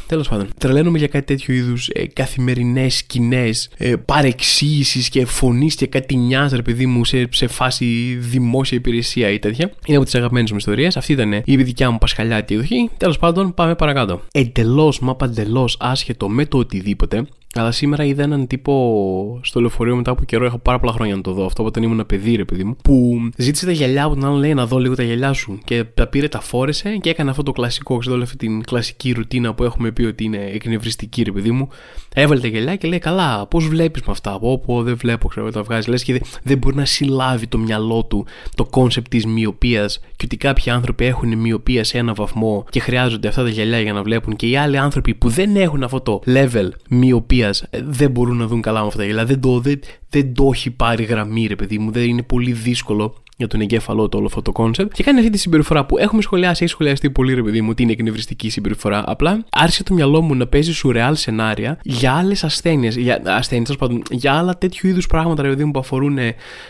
τέλος 0.07 0.27
πάντων. 0.27 0.47
Τρελαίνομαι 0.57 0.97
για 0.97 1.07
κάτι 1.07 1.25
τέτοιο 1.25 1.53
είδους 1.53 1.87
ε, 1.87 2.07
καθημερινές 2.07 2.95
σκηνές 2.95 3.69
ε, 3.77 3.95
παρεξήγησης 3.95 5.09
και 5.09 5.25
φωνής 5.25 5.75
και 5.75 5.87
κάτι 5.87 6.15
νοιάζει, 6.15 6.55
ρε 6.55 6.61
παιδί 6.61 6.85
μου, 6.85 7.05
σε, 7.05 7.27
σε 7.31 7.47
φάση 7.47 8.17
δημόσια 8.19 8.77
υπηρεσία 8.77 9.29
ή 9.29 9.39
τέτοια. 9.39 9.71
Είναι 9.85 9.97
από 9.97 10.05
τις 10.05 10.15
αγαπημένες 10.15 10.51
μου 10.51 10.57
ιστορίες. 10.57 10.97
Αυτή 10.97 11.11
ήταν 11.11 11.41
η 11.45 11.55
δικιά 11.55 11.91
μου 11.91 11.97
πασχαλιάτη 11.97 12.53
εκδοχή. 12.53 12.89
Τέλος 12.97 13.17
πάντων, 13.17 13.53
πάμε 13.53 13.75
παρακάτω. 13.75 14.21
Εντελώς, 14.31 14.99
μα 14.99 15.15
παντελώς 15.15 15.77
άσχετο 15.79 16.29
με 16.29 16.45
το 16.45 16.57
οτιδήποτε 16.57 17.22
αλλά 17.59 17.71
σήμερα 17.71 18.03
είδα 18.03 18.23
έναν 18.23 18.47
τύπο 18.47 19.39
στο 19.43 19.59
λεωφορείο 19.59 19.95
μετά 19.95 20.11
από 20.11 20.23
καιρό. 20.23 20.45
Έχω 20.45 20.57
πάρα 20.57 20.79
πολλά 20.79 20.91
χρόνια 20.91 21.15
να 21.15 21.21
το 21.21 21.31
δω. 21.31 21.45
Αυτό 21.45 21.63
όταν 21.63 21.83
ήμουν 21.83 21.95
ένα 21.95 22.05
παιδί, 22.05 22.35
ρε 22.35 22.45
παιδί 22.45 22.63
μου. 22.63 22.75
Που 22.83 23.29
ζήτησε 23.37 23.65
τα 23.65 23.71
γυαλιά 23.71 24.03
από 24.03 24.13
τον 24.13 24.25
άλλον, 24.25 24.39
λέει 24.39 24.53
να 24.53 24.65
δω 24.65 24.77
λίγο 24.77 24.95
τα 24.95 25.03
γυαλιά 25.03 25.33
σου. 25.33 25.59
Και 25.63 25.83
τα 25.83 26.07
πήρε, 26.07 26.27
τα 26.27 26.41
φόρεσε 26.41 26.97
και 26.97 27.09
έκανε 27.09 27.29
αυτό 27.29 27.43
το 27.43 27.51
κλασικό. 27.51 27.97
Ξέρω 27.97 28.15
όλη 28.15 28.23
αυτή 28.23 28.37
την 28.37 28.63
κλασική 28.63 29.11
ρουτίνα 29.11 29.53
που 29.53 29.63
έχουμε 29.63 29.91
πει 29.91 30.03
ότι 30.03 30.23
είναι 30.23 30.49
εκνευριστική, 30.53 31.23
ρε 31.23 31.31
παιδί 31.31 31.51
μου. 31.51 31.69
Έβαλε 32.13 32.39
τα 32.39 32.47
γυαλιά 32.47 32.75
και 32.75 32.87
λέει: 32.87 32.99
Καλά, 32.99 33.47
πώς 33.47 33.67
βλέπεις 33.67 34.01
με 34.01 34.11
αυτά. 34.11 34.33
Από 34.33 34.51
όπου 34.51 34.83
δεν 34.83 34.95
βλέπω, 34.95 35.27
ξέρω, 35.27 35.51
τα 35.51 35.63
βγάζει. 35.63 35.89
Λες 35.89 36.03
και 36.03 36.21
δεν 36.43 36.57
μπορεί 36.57 36.75
να 36.75 36.85
συλλάβει 36.85 37.47
το 37.47 37.57
μυαλό 37.57 38.05
του 38.05 38.25
το 38.55 38.65
concept 38.65 39.07
της 39.09 39.25
μυωπίας 39.25 39.99
και 40.15 40.25
ότι 40.25 40.37
κάποιοι 40.37 40.71
άνθρωποι 40.71 41.05
έχουν 41.05 41.37
μυωπία 41.37 41.83
σε 41.83 41.97
ένα 41.97 42.13
βαθμό 42.13 42.65
και 42.69 42.79
χρειάζονται 42.79 43.27
αυτά 43.27 43.43
τα 43.43 43.49
γυαλιά 43.49 43.79
για 43.79 43.93
να 43.93 44.03
βλέπουν 44.03 44.35
και 44.35 44.47
οι 44.47 44.57
άλλοι 44.57 44.77
άνθρωποι 44.77 45.13
που 45.13 45.29
δεν 45.29 45.55
έχουν 45.55 45.83
αυτό 45.83 46.01
το 46.01 46.21
level 46.25 46.69
μυωπίας 46.89 47.42
ε, 47.49 47.81
δεν 47.83 48.11
μπορούν 48.11 48.37
να 48.37 48.47
δουν 48.47 48.61
καλά 48.61 48.79
με 48.81 48.85
αυτά 48.85 48.97
τα 48.97 49.05
γυαλιά. 49.05 49.25
Δεν 49.25 49.39
το, 49.39 49.59
δεν, 49.59 49.79
δεν 50.09 50.33
το 50.33 50.49
έχει 50.53 50.71
πάρει 50.71 51.03
γραμμή, 51.03 51.45
ρε 51.47 51.55
παιδί 51.55 51.77
μου. 51.77 51.91
Δεν 51.91 52.03
είναι 52.03 52.23
πολύ 52.23 52.51
δύσκολο 52.51 53.23
για 53.37 53.47
τον 53.47 53.61
εγκέφαλό 53.61 54.09
του 54.09 54.17
όλο 54.17 54.27
αυτό 54.27 54.41
το 54.41 54.51
concept 54.51 54.93
και 54.93 55.03
κάνει 55.03 55.19
αυτή 55.19 55.31
τη 55.31 55.37
συμπεριφορά 55.37 55.85
που 55.85 55.97
έχουμε 55.97 56.21
σχολιάσει, 56.21 56.63
έχει 56.63 56.73
σχολιαστεί 56.73 57.09
πολύ, 57.09 57.33
ρε 57.33 57.43
παιδί 57.43 57.61
μου, 57.61 57.67
ότι 57.71 57.83
είναι 57.83 57.91
εκνευριστική 57.91 58.49
συμπεριφορά. 58.49 59.03
Απλά 59.05 59.45
άρχισε 59.51 59.83
το 59.83 59.93
μυαλό 59.93 60.21
μου 60.21 60.35
να 60.35 60.47
παίζει 60.47 60.73
σουρεάλ 60.73 61.15
σενάρια 61.15 61.79
για 61.83 62.13
άλλες 62.13 62.43
ασθένειες, 62.43 62.95
για 62.95 63.21
ασθένειες, 63.25 63.77
για 64.09 64.33
άλλα 64.33 64.57
τέτοιου 64.57 64.87
είδους 64.89 65.07
πράγματα, 65.07 65.41
ρε 65.41 65.49
παιδί 65.49 65.63
μου, 65.63 65.71
που 65.71 65.79
αφορούν 65.79 66.17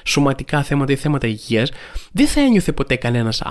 σωματικά 0.04 0.64
θέματα 0.64 0.92
ή 0.92 0.96
θέματα 0.96 1.28
υγείας. 1.28 1.72
Δεν 2.12 2.28
θα 2.28 2.42
ένιωθε 2.42 2.72
ποτέ 2.72 2.96
κανένας, 2.96 3.42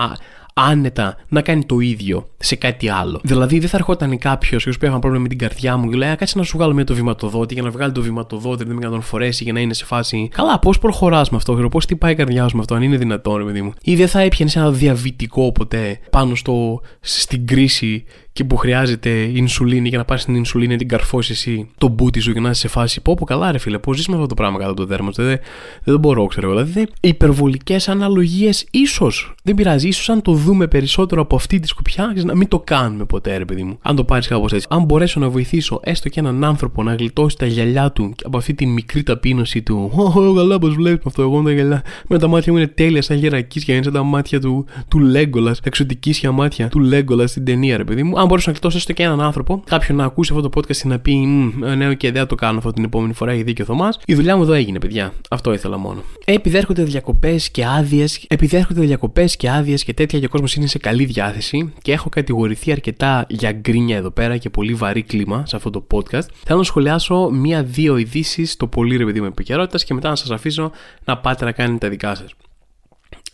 άνετα 0.54 1.16
να 1.28 1.40
κάνει 1.42 1.64
το 1.64 1.80
ίδιο 1.80 2.26
σε 2.38 2.56
κάτι 2.56 2.88
άλλο. 2.88 3.20
Δηλαδή, 3.22 3.58
δεν 3.58 3.68
θα 3.68 3.76
ερχόταν 3.76 4.18
κάποιος 4.18 4.66
ο 4.66 4.70
οποίος 4.74 4.88
ένα 4.88 4.98
πρόβλημα 4.98 5.22
με 5.22 5.28
την 5.28 5.38
καρδιά 5.38 5.76
μου 5.76 5.90
και 5.90 5.96
λέει: 5.96 6.16
Κάτσε 6.16 6.38
να 6.38 6.44
σου 6.44 6.56
βγάλω 6.56 6.74
με 6.74 6.84
το 6.84 6.94
βηματοδότη 6.94 7.54
για 7.54 7.62
να 7.62 7.70
βγάλει 7.70 7.92
το 7.92 8.02
βηματοδότη, 8.02 8.64
δεν 8.64 8.76
να 8.76 8.90
τον 8.90 9.02
φορέσει 9.02 9.44
για 9.44 9.52
να 9.52 9.60
είναι 9.60 9.74
σε 9.74 9.84
φάση. 9.84 10.28
Καλά, 10.34 10.58
πώς 10.58 10.78
προχωράς 10.78 11.30
με 11.30 11.36
αυτό, 11.36 11.54
πώς 11.54 11.86
τι 11.86 11.96
πάει 11.96 12.12
η 12.12 12.14
καρδιά 12.14 12.48
σου 12.48 12.54
με 12.54 12.60
αυτό, 12.60 12.74
αν 12.74 12.82
είναι 12.82 12.96
δυνατόν, 12.96 13.36
ρε 13.36 13.44
παιδί 13.44 13.62
μου. 13.62 13.72
Ή 13.82 13.96
δεν 13.96 14.08
θα 14.08 14.20
έπιανες 14.20 14.56
ένα 14.56 14.70
διαβητικό 14.70 15.52
ποτέ 15.52 15.98
πάνω 16.10 16.34
στο, 16.34 16.80
στην 17.00 17.46
κρίση 17.46 18.04
και 18.32 18.44
που 18.44 18.56
χρειάζεται 18.56 19.10
ινσουλίνη 19.10 19.88
για 19.88 19.98
να 19.98 20.04
πάρεις 20.04 20.24
την 20.24 20.34
ινσουλίνη 20.34 20.76
την 20.76 20.88
καρφώσεις 20.88 21.30
εσύ 21.38 21.68
το 21.78 21.88
μπούτι 21.88 22.20
σου 22.20 22.30
για 22.30 22.40
να 22.40 22.50
είσαι 22.50 22.60
σε 22.60 22.68
φάση 22.68 23.00
πω 23.00 23.14
πω 23.14 23.24
καλά 23.24 23.52
ρε 23.52 23.58
φίλε 23.58 23.78
πώς 23.78 23.96
ζεις 23.96 24.08
με 24.08 24.14
αυτό 24.14 24.26
το 24.26 24.34
πράγμα 24.34 24.58
κάτω 24.58 24.74
το 24.74 24.84
δέρμα 24.84 25.10
δεν, 25.14 25.38
δεν 25.84 25.98
μπορώ 25.98 26.26
ξέρω 26.26 26.50
εγώ 26.50 26.64
δηλαδή 26.64 26.90
υπερβολικές 27.00 27.88
αναλογίες 27.88 28.66
ίσως 28.70 29.34
δεν 29.42 29.54
πειράζει 29.54 29.88
ίσως 29.88 30.08
αν 30.08 30.22
το 30.22 30.32
δούμε 30.32 30.66
περισσότερο 30.66 31.20
από 31.20 31.36
αυτή 31.36 31.60
τη 31.60 31.68
σκοπιά 31.68 32.12
να 32.24 32.36
μην 32.36 32.48
το 32.48 32.60
κάνουμε 32.60 33.04
ποτέ 33.04 33.36
ρε 33.36 33.44
παιδί 33.44 33.62
μου 33.62 33.78
αν 33.82 33.96
το 33.96 34.04
πάρεις 34.04 34.26
κάπως 34.26 34.52
έτσι 34.52 34.66
αν 34.70 34.84
μπορέσω 34.84 35.20
να 35.20 35.28
βοηθήσω 35.28 35.80
έστω 35.82 36.08
και 36.08 36.20
έναν 36.20 36.44
άνθρωπο 36.44 36.82
να 36.82 36.94
γλιτώσει 36.94 37.36
τα 37.36 37.46
γυαλιά 37.46 37.92
του 37.92 38.14
από 38.24 38.36
αυτή 38.36 38.54
τη 38.54 38.66
μικρή 38.66 39.02
ταπείνωση 39.02 39.62
του 39.62 39.90
Ω, 39.94 40.34
καλά, 40.34 40.58
πώς 40.58 40.74
βλέπεις 40.74 41.06
αυτό. 41.06 41.22
Εγώ 41.22 41.36
με 41.36 41.44
τα 41.44 41.54
γυαλιά. 41.54 41.82
Με 42.08 42.18
τα 42.18 42.28
μάτια 42.28 42.52
μου 42.52 42.58
είναι 42.58 42.66
τέλεια, 42.66 43.02
σαν 43.02 43.16
γερακίσια. 43.16 43.74
Είναι 43.74 43.82
σαν 43.84 43.92
τα 43.92 44.02
μάτια 44.02 44.40
του, 44.40 44.66
του 44.88 44.98
Λέγκολα, 44.98 45.54
εξωτικίσια 45.62 46.32
μάτια 46.32 46.68
του 46.68 46.80
Λέγκολα 46.80 47.26
στην 47.26 47.44
ταινία, 47.44 47.76
ρε 47.76 47.84
παιδί 47.84 48.02
μου. 48.02 48.18
Αν 48.22 48.28
μπορούσα 48.28 48.46
να 48.46 48.52
γλιτώσω 48.52 48.76
έστω 48.76 48.92
και 48.92 49.02
έναν 49.02 49.20
άνθρωπο, 49.20 49.62
κάποιον 49.66 49.96
να 49.96 50.04
ακούσει 50.04 50.32
αυτό 50.34 50.48
το 50.48 50.60
podcast 50.60 50.76
και 50.76 50.88
να 50.88 50.98
πει 50.98 51.14
Ναι, 51.76 51.94
και 51.94 52.12
δεν 52.12 52.26
το 52.26 52.34
κάνω 52.34 52.58
αυτό 52.58 52.72
την 52.72 52.84
επόμενη 52.84 53.12
φορά, 53.12 53.32
έχει 53.32 53.42
δίκιο 53.42 53.64
Θωμάς. 53.64 53.98
Η 54.06 54.14
δουλειά 54.14 54.36
μου 54.36 54.42
εδώ 54.42 54.52
έγινε, 54.52 54.78
παιδιά. 54.78 55.12
Αυτό 55.30 55.52
ήθελα 55.52 55.76
μόνο. 55.76 56.02
Επειδή 56.24 56.56
έρχονται 56.56 56.82
διακοπές 56.82 57.50
και 57.50 57.66
άδειες, 57.66 58.24
επειδή 58.28 58.56
έρχονται 58.56 58.80
διακοπές 58.80 59.36
και 59.36 59.50
άδειες 59.50 59.84
και 59.84 59.94
τέτοια 59.94 60.18
και 60.18 60.24
ο 60.24 60.28
κόσμος 60.28 60.54
είναι 60.54 60.66
σε 60.66 60.78
καλή 60.78 61.04
διάθεση 61.04 61.72
και 61.82 61.92
έχω 61.92 62.08
κατηγορηθεί 62.08 62.72
αρκετά 62.72 63.26
για 63.28 63.52
γκρίνια 63.52 63.96
εδώ 63.96 64.10
πέρα 64.10 64.36
και 64.36 64.50
πολύ 64.50 64.74
βαρύ 64.74 65.02
κλίμα 65.02 65.46
σε 65.46 65.56
αυτό 65.56 65.70
το 65.70 65.86
podcast, 65.90 66.26
θέλω 66.44 66.58
να 66.58 66.64
σχολιάσω 66.64 67.30
μία-δύο 67.30 67.96
ειδήσεις 67.96 68.56
το 68.56 68.66
πολύ 68.66 68.96
ρε 68.96 69.04
παιδί 69.04 69.20
μου 69.20 69.26
επικαιρότητας 69.26 69.84
και 69.84 69.94
μετά 69.94 70.08
να 70.08 70.14
σας 70.14 70.30
αφήσω 70.30 70.70
να 71.04 71.18
πάτε 71.18 71.44
να 71.44 71.52
κάνετε 71.52 71.78
τα 71.78 71.88
δικά 71.88 72.14
σας. 72.14 72.34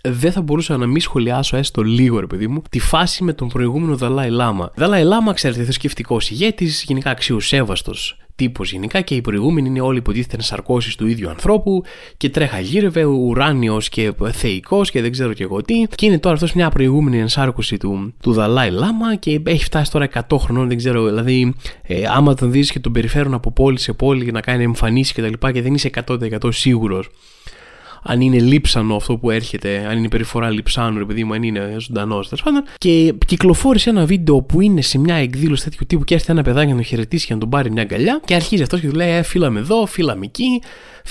Δεν 0.03 0.33
θα 0.33 0.43
μπορούσα 0.43 0.77
να 0.77 0.87
μην 0.87 1.01
σχολιάσω 1.01 1.57
έστω 1.57 1.83
λίγο, 1.83 2.21
ρε 2.21 2.27
παιδί 2.27 2.47
μου, 2.47 2.63
τη 2.71 2.79
φάση 2.79 3.25
με 3.25 3.33
τον 3.33 3.49
προηγούμενο 3.49 3.97
Δαλάη 3.97 4.31
Λάμα. 4.31 4.73
Δαλάη 4.75 5.03
Λάμα, 5.03 5.33
ξέρετε, 5.33 5.63
θρησκευτικός 5.63 6.31
ηγέτης, 6.31 6.85
γενικά 6.87 7.11
αξιοσέβαστος 7.11 8.17
τύπος 8.39 8.73
γενικά 8.73 9.01
και 9.01 9.15
οι 9.15 9.21
προηγούμενοι 9.21 9.69
είναι 9.69 9.81
όλοι 9.81 9.99
υποτίθεται 9.99 10.43
σαρκώσεις 10.43 10.97
του 10.97 11.07
ίδιου 11.07 11.29
ανθρώπου 11.29 11.83
και 12.17 12.31
τρέχα 12.31 12.61
γύρευε, 12.61 13.05
ουράνιος 13.05 13.89
και 13.89 14.13
θεϊκός 14.33 14.91
και 14.91 15.01
δεν 15.01 15.11
ξέρω 15.11 15.33
και 15.33 15.43
εγώ 15.43 15.63
τι. 15.63 15.83
Και 15.95 16.07
είναι 16.07 16.19
τώρα 16.19 16.35
αυτός 16.35 16.53
μια 16.53 16.69
προηγούμενη 16.69 17.19
ενσάρκωση 17.19 17.77
του, 17.77 18.15
του 18.23 18.33
Δαλάη 18.33 18.71
Λάμα 18.71 19.15
και 19.15 19.41
έχει 19.45 19.65
φτάσει 19.65 19.91
τώρα 19.91 20.09
100 20.29 20.39
χρονών, 20.39 20.69
δεν 20.69 20.77
ξέρω. 20.77 21.05
Δηλαδή, 21.05 21.55
ε, 21.83 22.03
άμα 22.09 22.35
τον 22.35 22.51
δεις 22.51 22.73
και 22.73 22.81
τον 22.81 22.93
περιφέρουν 22.93 23.35
από 23.35 23.51
πόλη 23.53 23.79
σε 23.79 23.93
πόλη 23.93 24.23
για 24.23 24.33
να 24.33 24.41
κάνει 24.41 24.63
εμφανίσεις 24.63 25.13
κτλ. 25.13 25.33
Και, 25.39 25.53
και 25.53 25.63
δεν 25.63 25.75
είσαι 25.75 25.91
100% 26.07 26.53
σίγουρος 26.53 27.09
αν 28.03 28.21
είναι 28.21 28.39
λείψανο 28.39 28.95
αυτό 28.97 29.17
που 29.17 29.31
έρχεται, 29.31 29.87
αν 29.91 29.99
είναι 29.99 30.09
περιφορά 30.09 30.51
λειψάνου, 30.51 31.01
επειδή 31.01 31.25
μου, 31.25 31.35
αν 31.35 31.43
είναι 31.43 31.77
ζωντανός, 31.79 32.29
τέλος 32.29 32.45
πάντων. 32.45 32.63
Και 32.79 33.15
κυκλοφόρησε 33.27 33.91
ένα 33.91 34.05
βίντεο 34.05 34.43
που 34.43 34.61
είναι 34.61 34.81
σε 34.81 34.99
μια 34.99 35.15
εκδήλωση 35.15 35.65
τέτοιου 35.65 35.87
τύπου 35.87 36.05
και 36.05 36.15
έρχεται 36.15 36.33
ένα 36.33 36.43
παιδάκι 36.43 36.69
να 36.69 36.75
τον 36.75 36.85
χαιρετήσει 36.85 37.27
και 37.27 37.35
να 37.35 37.41
τον 37.41 37.49
πάρει 37.49 37.71
μια 37.71 37.83
αγκαλιά. 37.83 38.21
Και 38.25 38.35
αρχίζει 38.35 38.63
αυτός 38.63 38.81
και 38.81 38.89
του 38.89 38.95
λέει: 38.95 39.11
Ε, 39.11 39.23
φύλαμε 39.23 39.59
εδώ, 39.59 39.87
φύλαμε 39.87 40.25
εκεί 40.25 40.61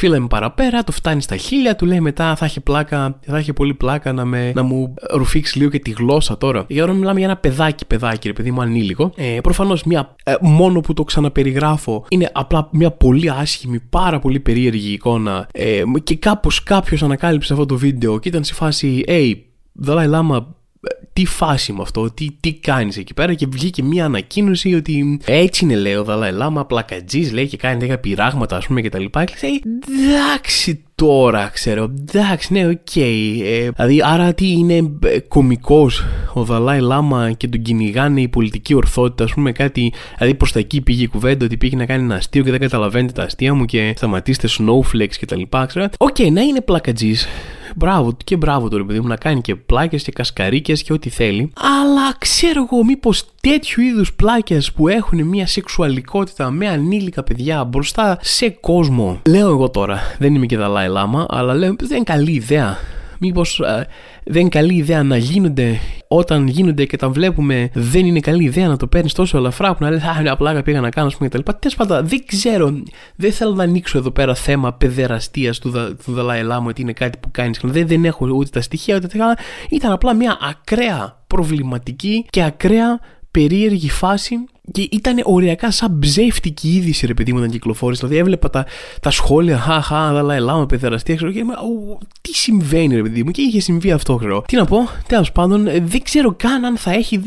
με 0.01 0.27
παραπέρα, 0.29 0.83
το 0.83 0.91
φτάνει 0.91 1.21
στα 1.21 1.35
χίλια, 1.35 1.75
του 1.75 1.85
λέει 1.85 1.99
μετά 1.99 2.35
θα 2.35 2.45
έχει 2.45 2.59
πλάκα, 2.59 3.19
θα 3.21 3.37
έχει 3.37 3.53
πολύ 3.53 3.73
πλάκα 3.73 4.13
να, 4.13 4.25
με, 4.25 4.51
να 4.55 4.63
μου 4.63 4.93
ρουφήξεις 5.11 5.55
λίγο 5.55 5.69
και 5.69 5.79
τη 5.79 5.91
γλώσσα 5.91 6.37
τώρα. 6.37 6.65
Για 6.67 6.83
ώρα 6.83 6.93
μιλάμε 6.93 7.19
για 7.19 7.27
ένα 7.27 7.37
παιδάκι, 7.37 7.85
παιδάκι, 7.85 8.27
ρε 8.27 8.33
παιδί 8.33 8.51
μου, 8.51 8.61
ανήλικο. 8.61 9.11
Ε, 9.15 9.39
Προφανώς 9.43 9.83
μια, 9.83 10.15
ε, 10.23 10.33
μόνο 10.41 10.79
που 10.79 10.93
το 10.93 11.03
ξαναπεριγράφω, 11.03 12.05
είναι 12.09 12.29
απλά 12.33 12.67
μια 12.71 12.91
πολύ 12.91 13.29
άσχημη, 13.29 13.79
πάρα 13.79 14.19
πολύ 14.19 14.39
περίεργη 14.39 14.93
εικόνα. 14.93 15.47
Ε, 15.51 15.83
και 16.03 16.15
κάπως 16.15 16.63
κάποιος 16.79 17.03
ανακάλυψε 17.03 17.53
αυτό 17.53 17.65
το 17.65 17.77
βίντεο 17.77 18.19
και 18.19 18.29
ήταν 18.29 18.43
σε 18.43 18.53
φάση, 18.53 19.03
hey, 19.07 19.33
Δαλάη 19.73 20.07
Λάμα, 20.07 20.55
τι 21.13 21.25
φάση 21.25 21.73
με 21.73 21.81
αυτό, 21.81 22.11
τι, 22.11 22.27
τι 22.39 22.53
κάνεις 22.53 22.97
εκεί 22.97 23.13
πέρα. 23.13 23.33
Και 23.33 23.47
βγήκε 23.49 23.83
μια 23.83 24.05
ανακοίνωση 24.05 24.75
ότι 24.75 25.19
έτσι 25.25 25.65
είναι, 25.65 25.75
λέει 25.75 25.95
ο 25.95 26.03
Δαλάη 26.03 26.31
Λάμα, 26.31 26.65
πλακατζής, 26.65 27.31
λέει 27.31 27.47
και 27.47 27.57
κάνει 27.57 27.79
τέτοια 27.79 27.99
πειράγματα, 27.99 28.57
ας 28.57 28.67
πούμε 28.67 28.81
και 28.81 28.89
τα 28.89 28.99
λοιπά. 28.99 29.23
Και 29.23 29.33
λέει, 29.41 29.61
εντάξει 30.09 30.81
τώρα, 30.95 31.49
ξέρω, 31.53 31.93
εντάξει, 31.99 32.53
ναι, 32.53 32.67
οκ. 32.67 32.77
Okay. 32.93 33.39
Ε, 33.43 33.69
δηλαδή, 33.69 34.01
άρα 34.03 34.33
τι 34.33 34.51
είναι 34.51 34.91
ε, 35.03 35.19
κωμικός 35.19 36.03
ο 36.33 36.43
Δαλάι 36.43 36.79
Λάμα 36.79 37.31
και 37.31 37.47
τον 37.47 37.61
κυνηγάνε 37.61 38.21
η 38.21 38.27
πολιτική 38.27 38.73
ορθότητα, 38.73 39.23
ας 39.23 39.33
πούμε, 39.33 39.51
κάτι. 39.51 39.93
Δηλαδή, 40.17 40.35
προς 40.35 40.51
τα 40.51 40.59
εκεί 40.59 40.81
πήγε 40.81 41.03
η 41.03 41.07
κουβέντα 41.07 41.45
ότι 41.45 41.57
πήγε 41.57 41.75
να 41.75 41.85
κάνει 41.85 42.03
ένα 42.03 42.15
αστείο 42.15 42.43
και 42.43 42.51
δεν 42.51 42.59
καταλαβαίνετε 42.59 43.13
τα 43.13 43.23
αστεία 43.23 43.53
μου 43.53 43.65
και 43.65 43.93
σταματήστε 43.95 44.47
snowflakes 44.47 45.15
και 45.19 45.25
τα 45.25 45.35
λοιπά, 45.35 45.65
ξέρω. 45.65 45.87
Οκ, 45.97 46.15
okay, 46.17 46.31
να 46.31 46.41
είναι 46.41 46.61
πλακατζής 46.61 47.27
μπράβο 47.77 48.17
και 48.23 48.35
μπράβο 48.35 48.69
του 48.69 48.77
ρε 48.77 48.83
παιδί 48.83 48.99
μου 48.99 49.07
να 49.07 49.15
κάνει 49.15 49.41
και 49.41 49.55
πλάκες 49.55 50.03
και 50.03 50.11
κασκαρίκες 50.11 50.83
και 50.83 50.93
ό,τι 50.93 51.09
θέλει. 51.09 51.51
Αλλά 51.55 52.15
ξέρω 52.17 52.67
εγώ 52.71 52.83
μήπως 52.83 53.25
τέτοιου 53.41 53.81
είδους 53.83 54.13
πλάκες 54.13 54.71
που 54.71 54.87
έχουν 54.87 55.23
μια 55.23 55.47
σεξουαλικότητα 55.47 56.51
με 56.51 56.67
ανήλικα 56.67 57.23
παιδιά 57.23 57.63
μπροστά 57.63 58.17
σε 58.21 58.49
κόσμο. 58.49 59.21
Λέω 59.25 59.49
εγώ 59.49 59.69
τώρα, 59.69 59.99
δεν 60.19 60.35
είμαι 60.35 60.45
και 60.45 60.57
Δαλάι 60.57 60.87
Λάμα, 60.87 61.25
αλλά 61.29 61.53
λέω 61.53 61.75
δεν 61.79 61.95
είναι 61.95 62.03
καλή 62.03 62.31
ιδέα. 62.31 62.77
Μήπως 63.19 63.59
ε, 63.59 63.87
δεν 64.27 64.41
είναι 64.41 64.49
καλή 64.49 64.73
ιδέα 64.73 65.03
να 65.03 65.17
γίνονται 65.17 65.79
όταν 66.07 66.47
γίνονται 66.47 66.85
και 66.85 66.97
τα 66.97 67.09
βλέπουμε, 67.09 67.69
δεν 67.73 68.05
είναι 68.05 68.19
καλή 68.19 68.43
ιδέα 68.43 68.67
να 68.67 68.77
το 68.77 68.87
παίρνεις 68.87 69.13
τόσο 69.13 69.37
ελαφρά 69.37 69.75
που 69.75 69.83
να 69.83 69.89
λέει 69.89 69.99
Α, 69.99 70.31
απλά 70.31 70.61
πήγα 70.61 70.81
να 70.81 70.89
κάνω, 70.89 71.07
ας 71.07 71.15
πούμε 71.15 71.29
κτλ. 71.29 71.51
Τέλος 71.59 71.75
πάντων, 71.75 72.07
δεν 72.07 72.25
ξέρω, 72.25 72.81
δεν 73.15 73.31
θέλω 73.31 73.53
να 73.53 73.63
ανοίξω 73.63 73.97
εδώ 73.97 74.11
πέρα 74.11 74.35
θέμα 74.35 74.73
παιδεραστίας 74.73 75.59
του, 75.59 75.71
του 76.05 76.11
Δαλάη 76.11 76.43
Λάμα 76.43 76.69
ότι 76.69 76.81
είναι 76.81 76.93
κάτι 76.93 77.17
που 77.17 77.31
κάνεις. 77.31 77.59
Δεν, 77.63 77.87
δεν 77.87 78.05
έχω 78.05 78.27
ούτε 78.27 78.49
τα 78.49 78.61
στοιχεία 78.61 78.95
ούτε 78.95 79.07
τα 79.07 79.35
Ήταν 79.69 79.91
απλά 79.91 80.13
μια 80.13 80.37
ακραία 80.41 81.23
προβληματική 81.27 82.25
και 82.29 82.43
ακραία 82.43 82.99
περίεργη 83.31 83.89
φάση 83.89 84.35
και 84.71 84.87
ήταν 84.91 85.19
οριακά 85.23 85.71
σαν 85.71 85.99
ψεύτικη 85.99 86.75
είδηση, 86.75 87.05
ρε 87.05 87.13
παιδί 87.13 87.31
μου, 87.31 87.37
όταν 87.37 87.51
κυκλοφόρησε. 87.51 88.01
Δηλαδή 88.01 88.19
έβλεπα 88.21 88.49
τα, 88.49 88.65
τα 89.01 89.09
σχόλια, 89.09 89.57
χαχά, 89.57 90.07
αλλά 90.07 90.35
ελάω 90.35 90.59
με 90.59 90.65
παιδεραστία, 90.65 91.15
ξέρω. 91.15 91.31
Και 91.31 91.43
τι 92.21 92.33
συμβαίνει, 92.33 92.95
ρε 92.95 93.01
παιδί 93.01 93.23
μου, 93.23 93.31
και 93.31 93.41
είχε 93.41 93.59
συμβεί 93.59 93.91
αυτό, 93.91 94.15
ξέρω. 94.15 94.43
Τι 94.47 94.55
να 94.55 94.65
πω, 94.65 94.77
τέλος 95.07 95.31
πάντων, 95.31 95.67
ε, 95.67 95.79
δεν 95.79 96.03
ξέρω 96.03 96.33
καν 96.37 96.65
αν 96.65 96.77
θα 96.77 96.91
έχει 96.91 97.21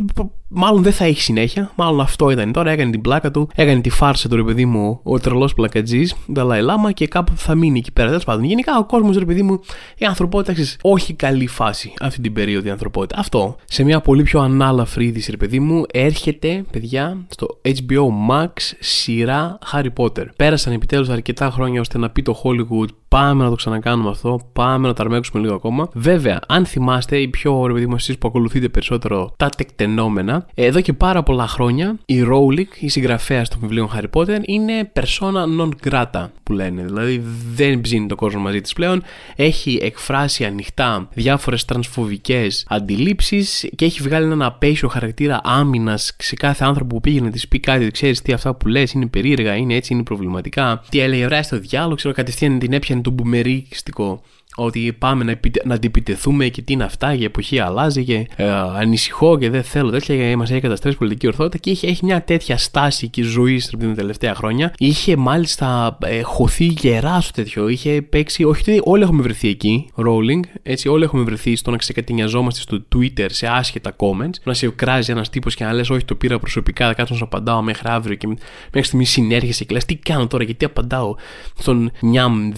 Μάλλον 0.52 0.82
δεν 0.82 0.92
θα 0.92 1.04
έχει 1.04 1.20
συνέχεια. 1.20 1.70
Μάλλον 1.74 2.00
αυτό 2.00 2.30
ήταν 2.30 2.52
τώρα. 2.52 2.70
Έκανε 2.70 2.90
την 2.90 3.00
πλάκα 3.00 3.30
του, 3.30 3.48
έκανε 3.54 3.80
τη 3.80 3.90
φάρσα 3.90 4.28
του 4.28 4.36
ρε 4.36 4.42
παιδί 4.42 4.64
μου, 4.64 5.00
ο 5.02 5.18
τρελός 5.18 5.54
πλακατζή, 5.54 6.04
Νταλάι 6.32 6.62
Λάμα 6.62 6.92
και 6.92 7.08
κάπου 7.08 7.32
θα 7.36 7.54
μείνει 7.54 7.78
εκεί 7.78 7.92
πέρα. 7.92 8.08
Τέλος 8.08 8.24
πάντων, 8.24 8.44
γενικά 8.44 8.78
ο 8.78 8.84
κόσμος 8.84 9.16
ρε 9.16 9.24
παιδί 9.24 9.42
μου, 9.42 9.60
η 9.96 10.04
ανθρωπότητα 10.04 10.52
ξέρεις, 10.52 10.76
όχι 10.82 11.14
καλή 11.14 11.46
φάση 11.46 11.92
αυτή 12.00 12.20
την 12.20 12.32
περίοδο 12.32 12.68
η 12.68 12.70
ανθρωπότητα. 12.70 13.20
Αυτό 13.20 13.56
σε 13.64 13.84
μια 13.84 14.00
πολύ 14.00 14.22
πιο 14.22 14.40
ανάλαφρη 14.40 15.04
είδηση, 15.04 15.30
ρε 15.30 15.36
παιδί 15.36 15.60
μου, 15.60 15.82
έρχεται, 15.92 16.64
παιδιά, 16.70 17.26
στο 17.28 17.60
HBO 17.62 18.06
Max 18.30 18.52
σειρά 18.78 19.58
Harry 19.72 19.92
Potter. 19.96 20.24
Πέρασαν 20.36 20.72
επιτέλους 20.72 21.08
αρκετά 21.08 21.50
χρόνια 21.50 21.80
ώστε 21.80 21.98
να 21.98 22.10
πει 22.10 22.22
το 22.22 22.42
Hollywood 22.44 22.88
Πάμε 23.10 23.44
να 23.44 23.50
το 23.50 23.56
ξανακάνουμε 23.56 24.10
αυτό. 24.10 24.40
Πάμε 24.52 24.86
να 24.86 24.94
τα 24.94 25.02
αρμέξουμε 25.02 25.42
λίγο 25.42 25.54
ακόμα. 25.54 25.88
Βέβαια, 25.92 26.40
αν 26.48 26.66
θυμάστε, 26.66 27.16
οι 27.16 27.28
πιο 27.28 27.66
ρε 27.66 27.72
παιδί 27.72 27.86
μου, 27.86 27.94
εσεί 27.94 28.18
που 28.18 28.28
ακολουθείτε 28.28 28.68
περισσότερο 28.68 29.32
τα 29.36 29.48
τεκτενόμενα, 29.48 30.46
εδώ 30.54 30.80
και 30.80 30.92
πάρα 30.92 31.22
πολλά 31.22 31.46
χρόνια 31.46 31.98
η 32.04 32.22
Rowling, 32.22 32.76
η 32.80 32.88
συγγραφέας 32.88 33.48
των 33.48 33.58
βιβλίων 33.60 33.90
Harry 33.94 34.20
Potter, 34.20 34.38
είναι 34.42 34.92
persona 34.92 35.60
non 35.60 35.68
grata 35.90 36.28
που 36.42 36.52
λένε. 36.52 36.82
Δηλαδή 36.82 37.22
δεν 37.54 37.80
ψήνει 37.80 38.06
το 38.06 38.14
κόσμο 38.14 38.40
μαζί 38.40 38.60
της 38.60 38.72
πλέον. 38.72 39.02
Έχει 39.36 39.78
εκφράσει 39.82 40.44
ανοιχτά 40.44 41.08
διάφορες 41.12 41.64
τρανσφοβικές 41.64 42.66
αντιλήψεις 42.68 43.68
και 43.76 43.84
έχει 43.84 44.02
βγάλει 44.02 44.24
έναν 44.24 44.42
απέσιο 44.42 44.88
χαρακτήρα 44.88 45.40
άμυνας 45.44 46.16
σε 46.18 46.34
κάθε 46.34 46.64
άνθρωπο 46.64 46.94
που 46.94 47.00
πήγε 47.00 47.20
να 47.20 47.30
της 47.30 47.48
πει 47.48 47.60
κάτι. 47.60 47.90
Ξέρεις 47.90 48.22
τι 48.22 48.32
αυτά 48.32 48.54
που 48.54 48.68
λες 48.68 48.92
είναι 48.92 49.06
περίεργα, 49.06 49.56
είναι 49.56 49.74
έτσι, 49.74 49.92
είναι 49.92 50.02
προβληματικά. 50.02 50.82
Τι 50.88 51.00
έλεγε, 51.00 51.24
βρέα 51.24 51.42
στο 51.42 51.58
διάλογο, 51.58 51.94
ξέρω 51.94 52.14
κατευθείαν 52.14 52.58
την 52.58 52.72
έπιανε 52.72 52.99
το 53.02 53.10
μπουμερίστικο 53.10 54.22
ότι 54.56 54.96
πάμε 54.98 55.24
να, 55.24 55.40
να 55.64 55.74
αντιπιτεθούμε 55.74 56.48
και 56.48 56.62
τι 56.62 56.72
είναι 56.72 56.84
αυτά, 56.84 57.14
η 57.14 57.24
εποχή 57.24 57.58
αλλάζει 57.58 58.04
και 58.04 58.26
ε, 58.36 58.50
ανησυχώ 58.50 59.38
και 59.38 59.50
δεν 59.50 59.62
θέλω 59.62 59.90
τέτοια 59.90 60.14
γιατί 60.14 60.36
μας 60.36 60.50
έχει 60.50 60.60
καταστρέψει 60.60 60.98
πολιτική 60.98 61.26
ορθότητα 61.26 61.58
και 61.58 61.70
έχει, 61.70 61.86
έχει 61.86 62.04
μια 62.04 62.22
τέτοια 62.22 62.56
στάση 62.56 63.08
και 63.08 63.22
ζωή 63.22 63.56
την 63.56 63.94
τελευταία 63.94 64.34
χρόνια. 64.34 64.72
Είχε 64.78 65.16
μάλιστα 65.16 65.98
ε, 66.04 66.20
χωθεί 66.22 66.64
γερά 66.64 67.20
στο 67.20 67.32
τέτοιο, 67.32 67.68
είχε 67.68 68.02
παίξει, 68.02 68.44
όχι 68.44 68.70
ότι 68.70 68.80
όλοι 68.84 69.02
έχουμε 69.02 69.22
βρεθεί 69.22 69.48
εκεί, 69.48 69.90
rolling, 69.96 70.40
έτσι 70.62 70.88
όλοι 70.88 71.04
έχουμε 71.04 71.22
βρεθεί 71.22 71.56
στο 71.56 71.70
να 71.70 71.76
ξεκατηνιαζόμαστε 71.76 72.60
στο 72.60 72.82
Twitter 72.94 73.26
σε 73.26 73.46
άσχετα 73.46 73.96
comments, 73.96 74.34
να 74.42 74.54
σε 74.54 74.68
κράζει 74.68 75.10
ένας 75.10 75.30
τύπος 75.30 75.54
και 75.54 75.64
να 75.64 75.72
λες 75.72 75.90
όχι 75.90 76.04
το 76.04 76.14
πήρα 76.14 76.38
προσωπικά, 76.38 76.86
θα 76.86 76.94
κάτσω 76.94 77.12
να 77.12 77.18
σου 77.18 77.24
απαντάω 77.24 77.62
μέχρι 77.62 77.88
αύριο 77.88 78.16
και 78.16 78.26
μέχρι 78.26 78.82
στιγμή 78.82 79.04
συνέρχεσαι 79.04 79.64
και 79.64 79.74
λες 79.74 79.84
τι 79.84 79.96
κάνω 79.96 80.26
τώρα 80.26 80.44
γιατί 80.44 80.64
απαντάω 80.64 81.14
στον 81.58 81.90
Νιάμ 82.00 82.50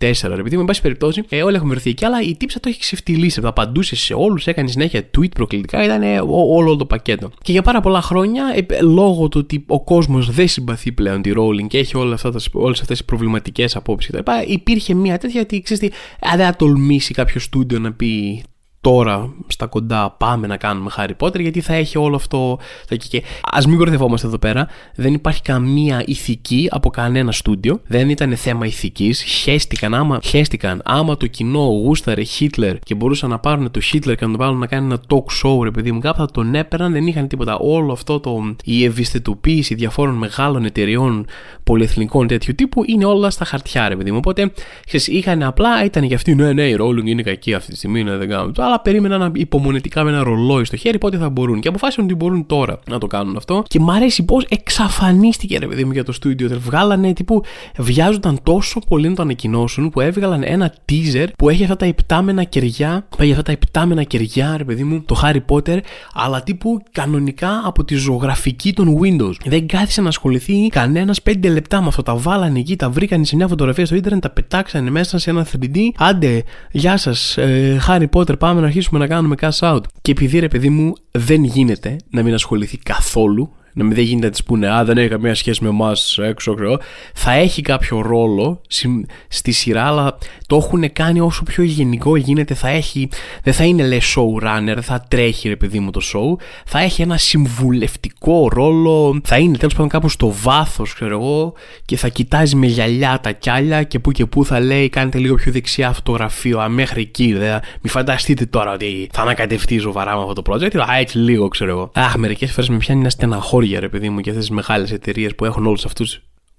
224, 0.00 0.38
επειδή 0.38 0.56
με 0.56 0.64
πάση 0.64 0.80
περιπτώσει 0.80 0.99
περιπτώσει. 1.00 1.36
Ε, 1.36 1.42
όλοι 1.42 1.56
έχουν 1.56 1.68
βρεθεί 1.68 1.90
εκεί, 1.90 2.04
αλλά 2.04 2.22
η 2.22 2.36
τύψα 2.36 2.60
το 2.60 2.68
έχει 2.68 2.78
ξεφτυλίσει. 2.78 3.40
Απαντούσε 3.44 3.96
σε 3.96 4.14
όλους, 4.14 4.46
έκανε 4.46 4.68
συνέχεια 4.68 5.10
tweet 5.18 5.30
προκλητικά, 5.34 5.84
ήταν 5.84 6.02
όλο 6.28 6.76
το 6.76 6.86
πακέτο. 6.86 7.30
Και 7.42 7.52
για 7.52 7.62
πάρα 7.62 7.80
πολλά 7.80 8.02
χρόνια, 8.02 8.44
ε, 8.54 8.82
λόγω 8.82 9.28
του 9.28 9.40
ότι 9.42 9.64
ο 9.66 9.84
κόσμος 9.84 10.30
δεν 10.30 10.48
συμπαθεί 10.48 10.92
πλέον 10.92 11.22
τη 11.22 11.32
Rowling 11.36 11.66
και 11.68 11.78
έχει 11.78 11.96
όλες 11.96 12.24
αυτές 12.24 12.86
τις 12.86 13.04
προβληματικές 13.04 13.76
απόψεις 13.76 14.10
κτλ., 14.10 14.30
υπήρχε 14.46 14.94
μια 14.94 15.18
τέτοια 15.18 15.40
ότι 15.40 15.60
ξέρεις, 15.60 15.90
δεν 16.36 16.46
θα 16.46 16.56
τολμήσει 16.56 17.14
κάποιος 17.14 17.42
στούντιο 17.42 17.78
να 17.78 17.92
πει 17.92 18.42
τώρα 18.80 19.34
στα 19.46 19.66
κοντά 19.66 20.10
πάμε 20.18 20.46
να 20.46 20.56
κάνουμε 20.56 20.90
Harry 20.96 21.16
Potter 21.18 21.40
γιατί 21.40 21.60
θα 21.60 21.74
έχει 21.74 21.98
όλο 21.98 22.16
αυτό. 22.16 22.58
Θα... 22.88 22.96
Και... 22.96 23.22
Ας 23.52 23.66
μην 23.66 23.78
κορυδευόμαστε 23.78 24.26
εδώ 24.26 24.38
πέρα. 24.38 24.68
Δεν 24.94 25.14
υπάρχει 25.14 25.42
καμία 25.42 26.02
ηθική 26.06 26.68
από 26.70 26.90
κανένα 26.90 27.32
στούντιο. 27.32 27.80
Δεν 27.86 28.08
ήταν 28.08 28.36
θέμα 28.36 28.66
ηθικής. 28.66 29.22
Χέστηκαν 29.22 29.94
άμα, 29.94 30.20
χέστηκαν 30.22 30.82
άμα 30.84 31.16
το 31.16 31.26
κοινό 31.26 31.60
γούσταρε 31.60 32.22
Χίτλερ 32.22 32.78
και 32.78 32.94
μπορούσαν 32.94 33.30
να 33.30 33.38
πάρουν 33.38 33.70
το 33.70 33.80
Χίτλερ 33.80 34.16
και 34.16 34.24
να 34.24 34.30
τον 34.30 34.40
βάλουν 34.40 34.58
να 34.58 34.66
κάνει 34.66 34.86
ένα 34.86 35.00
talk 35.08 35.46
show 35.46 35.62
ρε 35.62 35.70
παιδί 35.70 35.92
μου 35.92 35.98
κάπου 35.98 36.18
θα 36.18 36.26
τον 36.26 36.54
έπαιρναν. 36.54 36.92
Δεν 36.92 37.06
είχαν 37.06 37.28
τίποτα. 37.28 37.58
Όλο 37.58 37.92
αυτό 37.92 38.20
το, 38.20 38.54
η 38.64 38.84
ευαισθητοποίηση 38.84 39.74
διαφόρων 39.74 40.14
μεγάλων 40.14 40.64
εταιριών 40.64 41.26
πολυεθνικών 41.64 42.26
τέτοιου 42.26 42.54
τύπου 42.54 42.82
είναι 42.86 43.04
όλα 43.04 43.30
στα 43.30 43.44
χαρτιά 43.44 43.88
ρε 43.88 43.96
παιδί 43.96 44.10
μου. 44.10 44.16
Οπότε 44.16 44.52
ξέρεις, 44.86 45.08
είχαν 45.08 45.42
απλά 45.42 45.84
ήταν 45.84 46.04
για 46.04 46.16
αυτοί 46.16 46.34
ναι 46.34 46.52
ναι 46.52 46.68
η 46.68 46.76
Rowling 46.80 47.06
είναι 47.06 47.22
κακή 47.22 47.54
αυτή 47.54 47.70
τη 47.70 47.76
στιγμή 47.76 48.04
ναι, 48.04 48.16
δεν 48.16 48.28
κάνουν 48.28 48.52
αλλά 48.70 48.80
περίμεναν 48.80 49.32
υπομονετικά 49.34 50.04
με 50.04 50.10
ένα 50.10 50.22
ρολόι 50.22 50.64
στο 50.64 50.76
χέρι 50.76 50.98
πότε 50.98 51.16
θα 51.16 51.30
μπορούν. 51.30 51.60
Και 51.60 51.68
αποφάσισαν 51.68 52.04
ότι 52.04 52.14
μπορούν 52.14 52.46
τώρα 52.46 52.78
να 52.88 52.98
το 52.98 53.06
κάνουν 53.06 53.36
αυτό. 53.36 53.62
Και 53.66 53.80
μ' 53.80 53.90
αρέσει 53.90 54.24
πώς 54.24 54.44
εξαφανίστηκε 54.48 55.58
ρε 55.58 55.66
παιδί 55.66 55.84
μου 55.84 55.92
για 55.92 56.04
το 56.04 56.12
στούντιο. 56.12 56.60
Βγάλανε 56.60 57.12
τύπου. 57.12 57.42
Βιάζονταν 57.78 58.38
τόσο 58.42 58.80
πολύ 58.88 59.08
να 59.08 59.14
το 59.14 59.22
ανακοινώσουν 59.22 59.90
που 59.90 60.00
έβγαλαν 60.00 60.42
ένα 60.44 60.74
teaser 60.88 61.26
που 61.38 61.48
έχει 61.48 61.62
αυτά 61.62 61.76
τα 61.76 61.86
υπτάμενα 61.86 62.44
κεριά. 62.44 63.06
Που 63.08 63.22
έχει 63.22 63.30
αυτά 63.30 63.42
τα 63.42 63.52
υπτάμενα 63.52 64.02
κεριά, 64.02 64.54
ρε 64.56 64.64
παιδί 64.64 64.84
μου, 64.84 65.02
το 65.02 65.20
Harry 65.24 65.40
Potter, 65.48 65.78
αλλά 66.14 66.42
τύπου 66.42 66.82
κανονικά 66.92 67.62
από 67.64 67.84
τη 67.84 67.94
ζωγραφική 67.94 68.72
των 68.72 68.98
Windows. 69.02 69.34
Δεν 69.44 69.66
κάθισε 69.66 70.00
να 70.00 70.08
ασχοληθεί 70.08 70.68
κανένας 70.68 71.20
5 71.22 71.50
λεπτά 71.52 71.80
με 71.80 71.86
αυτό. 71.86 72.02
Τα 72.02 72.16
βάλανε 72.16 72.58
εκεί, 72.58 72.76
τα 72.76 72.90
βρήκαν 72.90 73.24
σε 73.24 73.36
μια 73.36 73.48
φωτογραφία 73.48 73.86
στο 73.86 73.94
Ιντερνετ, 73.94 74.22
τα 74.22 74.30
πετάξανε 74.30 74.90
μέσα 74.90 75.18
σε 75.18 75.30
ένα 75.30 75.46
3D. 75.52 75.76
Άντε, 75.96 76.42
γεια 76.70 76.96
σας, 76.96 77.36
ε, 77.36 77.80
Harry 77.88 78.06
Potter, 78.12 78.38
πάμε 78.38 78.59
να 78.60 78.66
αρχίσουμε 78.66 78.98
να 78.98 79.06
κάνουμε 79.06 79.34
cash 79.40 79.58
out. 79.58 79.80
Και 80.02 80.10
επειδή 80.10 80.38
ρε 80.38 80.48
παιδί 80.48 80.68
μου 80.68 80.92
δεν 81.10 81.44
γίνεται 81.44 81.96
να 82.10 82.22
μην 82.22 82.34
ασχοληθεί 82.34 82.76
καθόλου 82.76 83.52
να 83.72 83.84
μην 83.84 83.94
δεν 83.94 84.04
γίνεται 84.04 84.26
να 84.26 84.32
της 84.32 84.44
πούνε 84.44 84.74
Α, 84.74 84.84
δεν 84.84 84.98
έχει 84.98 85.08
καμία 85.08 85.34
σχέση 85.34 85.62
με 85.62 85.68
εμάς 85.68 86.18
έξω, 86.18 86.54
ξέρω. 86.54 86.78
Θα 87.14 87.32
έχει 87.32 87.62
κάποιο 87.62 88.00
ρόλο 88.00 88.60
στη 89.28 89.52
σειρά, 89.52 89.86
αλλά 89.86 90.18
το 90.46 90.56
έχουν 90.56 90.92
κάνει 90.92 91.20
όσο 91.20 91.42
πιο 91.42 91.62
γενικό 91.62 92.16
γίνεται. 92.16 92.54
Θα 92.54 92.68
έχει, 92.68 93.08
δεν 93.42 93.52
θα 93.52 93.64
είναι 93.64 93.86
λε 93.86 93.98
showrunner, 94.14 94.72
δεν 94.74 94.82
θα 94.82 95.04
τρέχει 95.08 95.48
ρε 95.48 95.56
παιδί 95.56 95.78
μου 95.80 95.90
το 95.90 96.00
show. 96.12 96.42
Θα 96.64 96.80
έχει 96.80 97.02
ένα 97.02 97.16
συμβουλευτικό 97.16 98.48
ρόλο. 98.52 99.20
Θα 99.24 99.38
είναι 99.38 99.56
τέλος 99.56 99.72
πάντων 99.72 99.88
κάπου 99.88 100.08
στο 100.08 100.34
βάθος, 100.42 100.94
ξέρω 100.94 101.18
εγώ, 101.18 101.52
και 101.84 101.96
θα 101.96 102.08
κοιτάζει 102.08 102.56
με 102.56 102.66
γυαλιά 102.66 103.20
τα 103.22 103.32
κιάλια 103.32 103.82
και 103.82 103.98
που 103.98 104.12
και 104.12 104.26
που 104.26 104.44
θα 104.44 104.60
λέει: 104.60 104.88
Κάνετε 104.88 105.18
λίγο 105.18 105.34
πιο 105.34 105.52
δεξιά 105.52 105.92
φωτογραφείο. 105.92 106.58
Α, 106.58 106.68
μέχρι 106.68 107.00
εκεί, 107.00 107.32
δε. 107.32 107.50
Μην 107.50 107.92
φανταστείτε 107.92 108.46
τώρα 108.46 108.72
ότι 108.72 109.08
θα 109.12 109.22
ανακατευτεί 109.22 109.78
ζωβαρά 109.78 110.16
με 110.16 110.20
αυτό 110.20 110.42
το 110.42 110.52
project. 110.52 110.76
Α, 110.76 110.96
έτσι 110.98 111.18
λίγο, 111.18 111.48
ξέρω 111.48 111.70
εγώ. 111.70 111.90
Αχ, 111.94 112.16
μερικές 112.16 112.52
φορές 112.52 112.68
με 112.68 112.76
πιάνει 112.76 113.00
ένα 113.00 113.10
στεναχώριο 113.10 113.59
χώρια, 113.60 113.80
ρε 113.80 113.88
παιδί 113.88 114.08
μου, 114.10 114.20
και 114.20 114.30
αυτέ 114.30 114.42
τι 114.42 114.52
μεγάλες 114.52 114.92
εταιρείες 114.92 115.34
που 115.34 115.44
έχουν 115.44 115.66
όλους 115.66 115.84
αυτού 115.84 116.04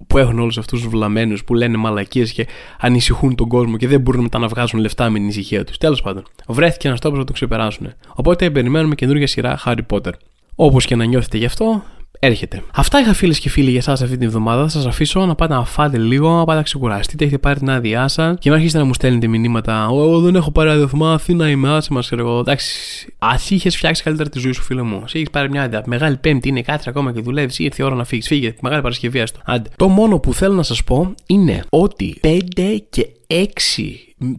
που 0.07 0.17
έχουν 0.17 0.39
όλους 0.39 0.57
αυτούς 0.57 0.81
του 0.81 0.89
βλαμμένους 0.89 1.43
που 1.43 1.53
λένε 1.53 1.77
μαλακίες 1.77 2.31
και 2.31 2.47
ανησυχούν 2.79 3.35
τον 3.35 3.47
κόσμο 3.47 3.77
και 3.77 3.87
δεν 3.87 4.01
μπορούν 4.01 4.21
μετά 4.21 4.39
να 4.39 4.47
βγάζουν 4.47 4.79
λεφτά 4.79 5.09
με 5.09 5.19
την 5.19 5.27
ησυχία 5.27 5.63
τους. 5.63 5.77
Τέλος 5.77 6.01
πάντων, 6.01 6.23
βρέθηκε 6.47 6.87
ένας 6.87 6.99
τόπο 6.99 7.17
να 7.17 7.23
το 7.23 7.33
ξεπεράσουν. 7.33 7.93
Οπότε 8.15 8.49
περιμένουμε 8.49 8.95
καινούργια 8.95 9.27
σειρά 9.27 9.59
Harry 9.65 9.85
Potter. 9.89 10.11
Όπως 10.55 10.85
και 10.85 10.95
να 10.95 11.05
νιώθετε 11.05 11.37
γι' 11.37 11.45
αυτό, 11.45 11.83
έρχεται. 12.23 12.63
Αυτά 12.73 12.99
είχα 12.99 13.13
φίλες 13.13 13.39
και 13.39 13.49
φίλοι 13.49 13.69
για 13.69 13.79
εσάς 13.79 14.01
αυτή 14.01 14.17
την 14.17 14.27
εβδομάδα. 14.27 14.61
Θα 14.61 14.69
σας 14.69 14.85
αφήσω 14.85 15.25
να 15.25 15.35
πάτε 15.35 15.53
να 15.53 15.65
φάτε 15.65 15.97
λίγο, 15.97 16.29
να 16.29 16.43
πάτε 16.43 16.57
να 16.57 16.63
ξεκουραστείτε. 16.63 17.23
Έχετε 17.23 17.39
πάρει 17.39 17.59
την 17.59 17.69
άδειά 17.69 18.07
σας 18.07 18.35
και 18.39 18.49
να 18.49 18.55
αρχίσετε 18.55 18.79
να 18.79 18.85
μου 18.85 18.93
στέλνετε 18.93 19.27
μηνύματα. 19.27 19.87
Ω, 19.87 20.19
δεν 20.19 20.35
έχω 20.35 20.51
πάρει 20.51 20.69
άδεια 20.69 20.87
θυμά, 20.87 21.13
Αθήνα 21.13 21.49
είμαι, 21.49 21.69
άσε 21.69 21.93
μας 21.93 22.05
ξέρω 22.05 22.27
εγώ. 22.27 22.39
Εντάξει, 22.39 22.73
ας 23.17 23.49
είχες 23.49 23.77
φτιάξει 23.77 24.03
καλύτερα 24.03 24.29
τη 24.29 24.39
ζωή 24.39 24.51
σου, 24.51 24.61
φίλε 24.61 24.81
μου. 24.81 25.03
Σε 25.05 25.17
έχεις 25.17 25.29
πάρει 25.29 25.49
μια 25.49 25.63
άδεια. 25.63 25.83
Μεγάλη 25.85 26.17
Πέμπτη 26.17 26.49
είναι 26.49 26.61
κάθε 26.61 26.89
ακόμα 26.89 27.13
και 27.13 27.21
δουλεύεις 27.21 27.59
ή 27.59 27.63
ήρθε 27.63 27.83
η 27.83 27.85
ώρα 27.85 27.95
να 27.95 28.03
φύγεις. 28.03 28.27
Φύγε, 28.27 28.53
μεγάλη 28.61 28.81
Παρασκευή 28.81 29.25
στο. 29.25 29.39
Άντε. 29.45 29.69
Το 29.75 29.87
μόνο 29.87 30.19
που 30.19 30.33
θέλω 30.33 30.53
να 30.53 30.63
σας 30.63 30.83
πω 30.83 31.13
είναι 31.25 31.63
ότι 31.69 32.19
5 32.23 32.77
και 32.89 33.07
6 33.27 33.43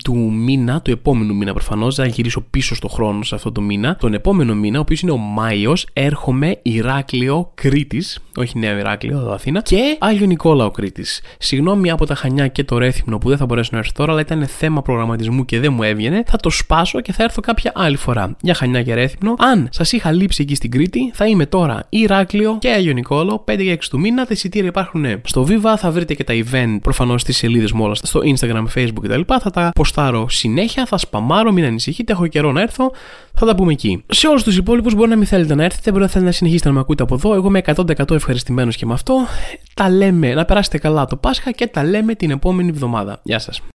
του 0.05 0.14
μήνα, 0.33 0.81
του 0.81 0.90
επόμενου 0.90 1.35
μήνα 1.35 1.53
προφανώς, 1.53 1.95
θα 1.95 2.07
γυρίσω 2.07 2.40
πίσω 2.51 2.75
στο 2.75 2.88
χρόνο 2.88 3.23
σε 3.23 3.35
αυτό 3.35 3.53
το 3.53 3.61
μήνα. 3.61 3.97
Τον 3.97 4.14
επόμενο 4.14 4.55
μήνα, 4.55 4.79
ο 4.79 4.81
οποίος 4.81 5.01
είναι 5.01 5.11
ο 5.11 5.16
Μάιος, 5.16 5.87
έρχομαι 5.92 6.59
Ηράκλειο 6.62 7.51
Κρήτης, 7.55 8.18
όχι 8.37 8.59
Νέο 8.59 8.79
Ηράκλειο, 8.79 9.18
εδώ 9.18 9.33
Αθήνα, 9.33 9.62
και 9.62 9.97
Άγιο 9.99 10.27
Νικόλαο 10.27 10.71
Κρήτης. 10.71 11.21
Συγγνώμη 11.38 11.90
από 11.90 12.07
τα 12.07 12.14
Χανιά 12.14 12.49
και 12.49 12.64
το 12.64 12.79
Ρέθυμνο 12.79 13.18
που 13.18 13.29
δεν 13.29 13.38
θα 13.38 13.47
μπορέσω 13.47 13.71
να 13.73 13.79
έρθω 13.79 13.92
τώρα, 13.95 14.12
αλλά 14.12 14.21
ήταν 14.21 14.47
θέμα 14.47 14.83
προγραμματισμού 14.83 15.45
και 15.45 15.61
δεν 15.61 15.73
μου 15.73 15.83
έβγαινε. 15.83 16.23
Θα 16.27 16.37
το 16.37 16.51
σπάσω 16.51 17.01
και 17.01 17.12
θα 17.12 17.23
έρθω 17.23 17.40
κάποια 17.40 17.73
άλλη 17.75 17.97
φορά. 17.97 18.37
Για 18.40 18.55
Χανιά 18.55 18.83
και 18.83 18.95
Ρέθυμνο. 18.95 19.35
Αν 19.38 19.68
σας 19.71 19.92
είχα 19.92 20.12
λείψει 20.12 20.42
εκεί 20.42 20.55
στην 20.55 20.71
Κρήτη, 20.71 21.11
θα 21.14 21.27
είμαι 21.27 21.47
τώρα 21.47 21.87
Ηράκλειο 21.88 22.57
και 22.59 22.71
Άγιο 22.71 22.92
Νικόλαο, 22.92 23.38
5 23.38 23.57
και 23.57 23.73
6 23.73 23.88
του 23.90 24.01
μήνα. 24.01 24.25
Τα 24.25 24.33
εισιτήρια 24.33 24.68
υπάρχουν 24.68 25.05
στο 25.25 25.47
Viva, 25.49 25.75
θα 25.77 25.90
βρείτε 25.90 26.14
και 26.14 26.25
τα 26.25 26.35
event 26.35 26.79
προφανώς 26.83 27.21
στις 27.21 27.37
σελίδες 27.37 27.73
μου 27.73 27.85
όλα 27.85 27.95
στο 27.95 28.21
Instagram, 28.21 28.64
Facebook 28.75 29.03
κτλ. 29.03 29.21
Θα 29.40 29.51
τα 29.51 29.71
ποστάρω 29.74 30.28
συνέχεια, 30.28 30.87
θα 30.87 30.98
σπαμάρω, 30.98 31.52
μην 31.52 31.64
ανησυχείτε, 31.64 32.12
έχω 32.12 32.26
καιρό 32.26 32.52
να 32.52 32.61
έρθω, 32.61 32.92
θα 33.35 33.46
τα 33.46 33.54
πούμε 33.54 33.72
εκεί. 33.72 34.04
Σε 34.06 34.26
όλους 34.26 34.42
τους 34.42 34.56
υπόλοιπους 34.56 34.94
μπορεί 34.94 35.11
να 35.11 35.16
μην 35.16 35.26
θέλετε 35.26 35.54
να 35.54 35.64
έρθετε, 35.64 35.90
μπορεί 35.90 36.02
να 36.02 36.08
θέλετε 36.08 36.30
να 36.30 36.37
συνεχίσετε 36.37 36.68
να 36.68 36.74
με 36.74 36.80
ακούτε 36.80 37.02
από 37.02 37.14
εδώ. 37.14 37.35
Εγώ 37.35 37.46
είμαι 37.46 37.62
100% 37.64 38.11
ευχαριστημένος 38.11 38.76
και 38.76 38.87
με 38.87 38.92
αυτό. 38.92 39.26
Τα 39.74 39.90
λέμε, 39.90 40.35
να 40.35 40.44
περάσετε 40.44 40.78
καλά 40.78 41.06
το 41.06 41.16
Πάσχα 41.16 41.50
και 41.50 41.66
τα 41.66 41.85
λέμε 41.85 42.14
την 42.14 42.30
επόμενη 42.30 42.68
εβδομάδα. 42.68 43.20
Γεια 43.22 43.38
σας. 43.38 43.62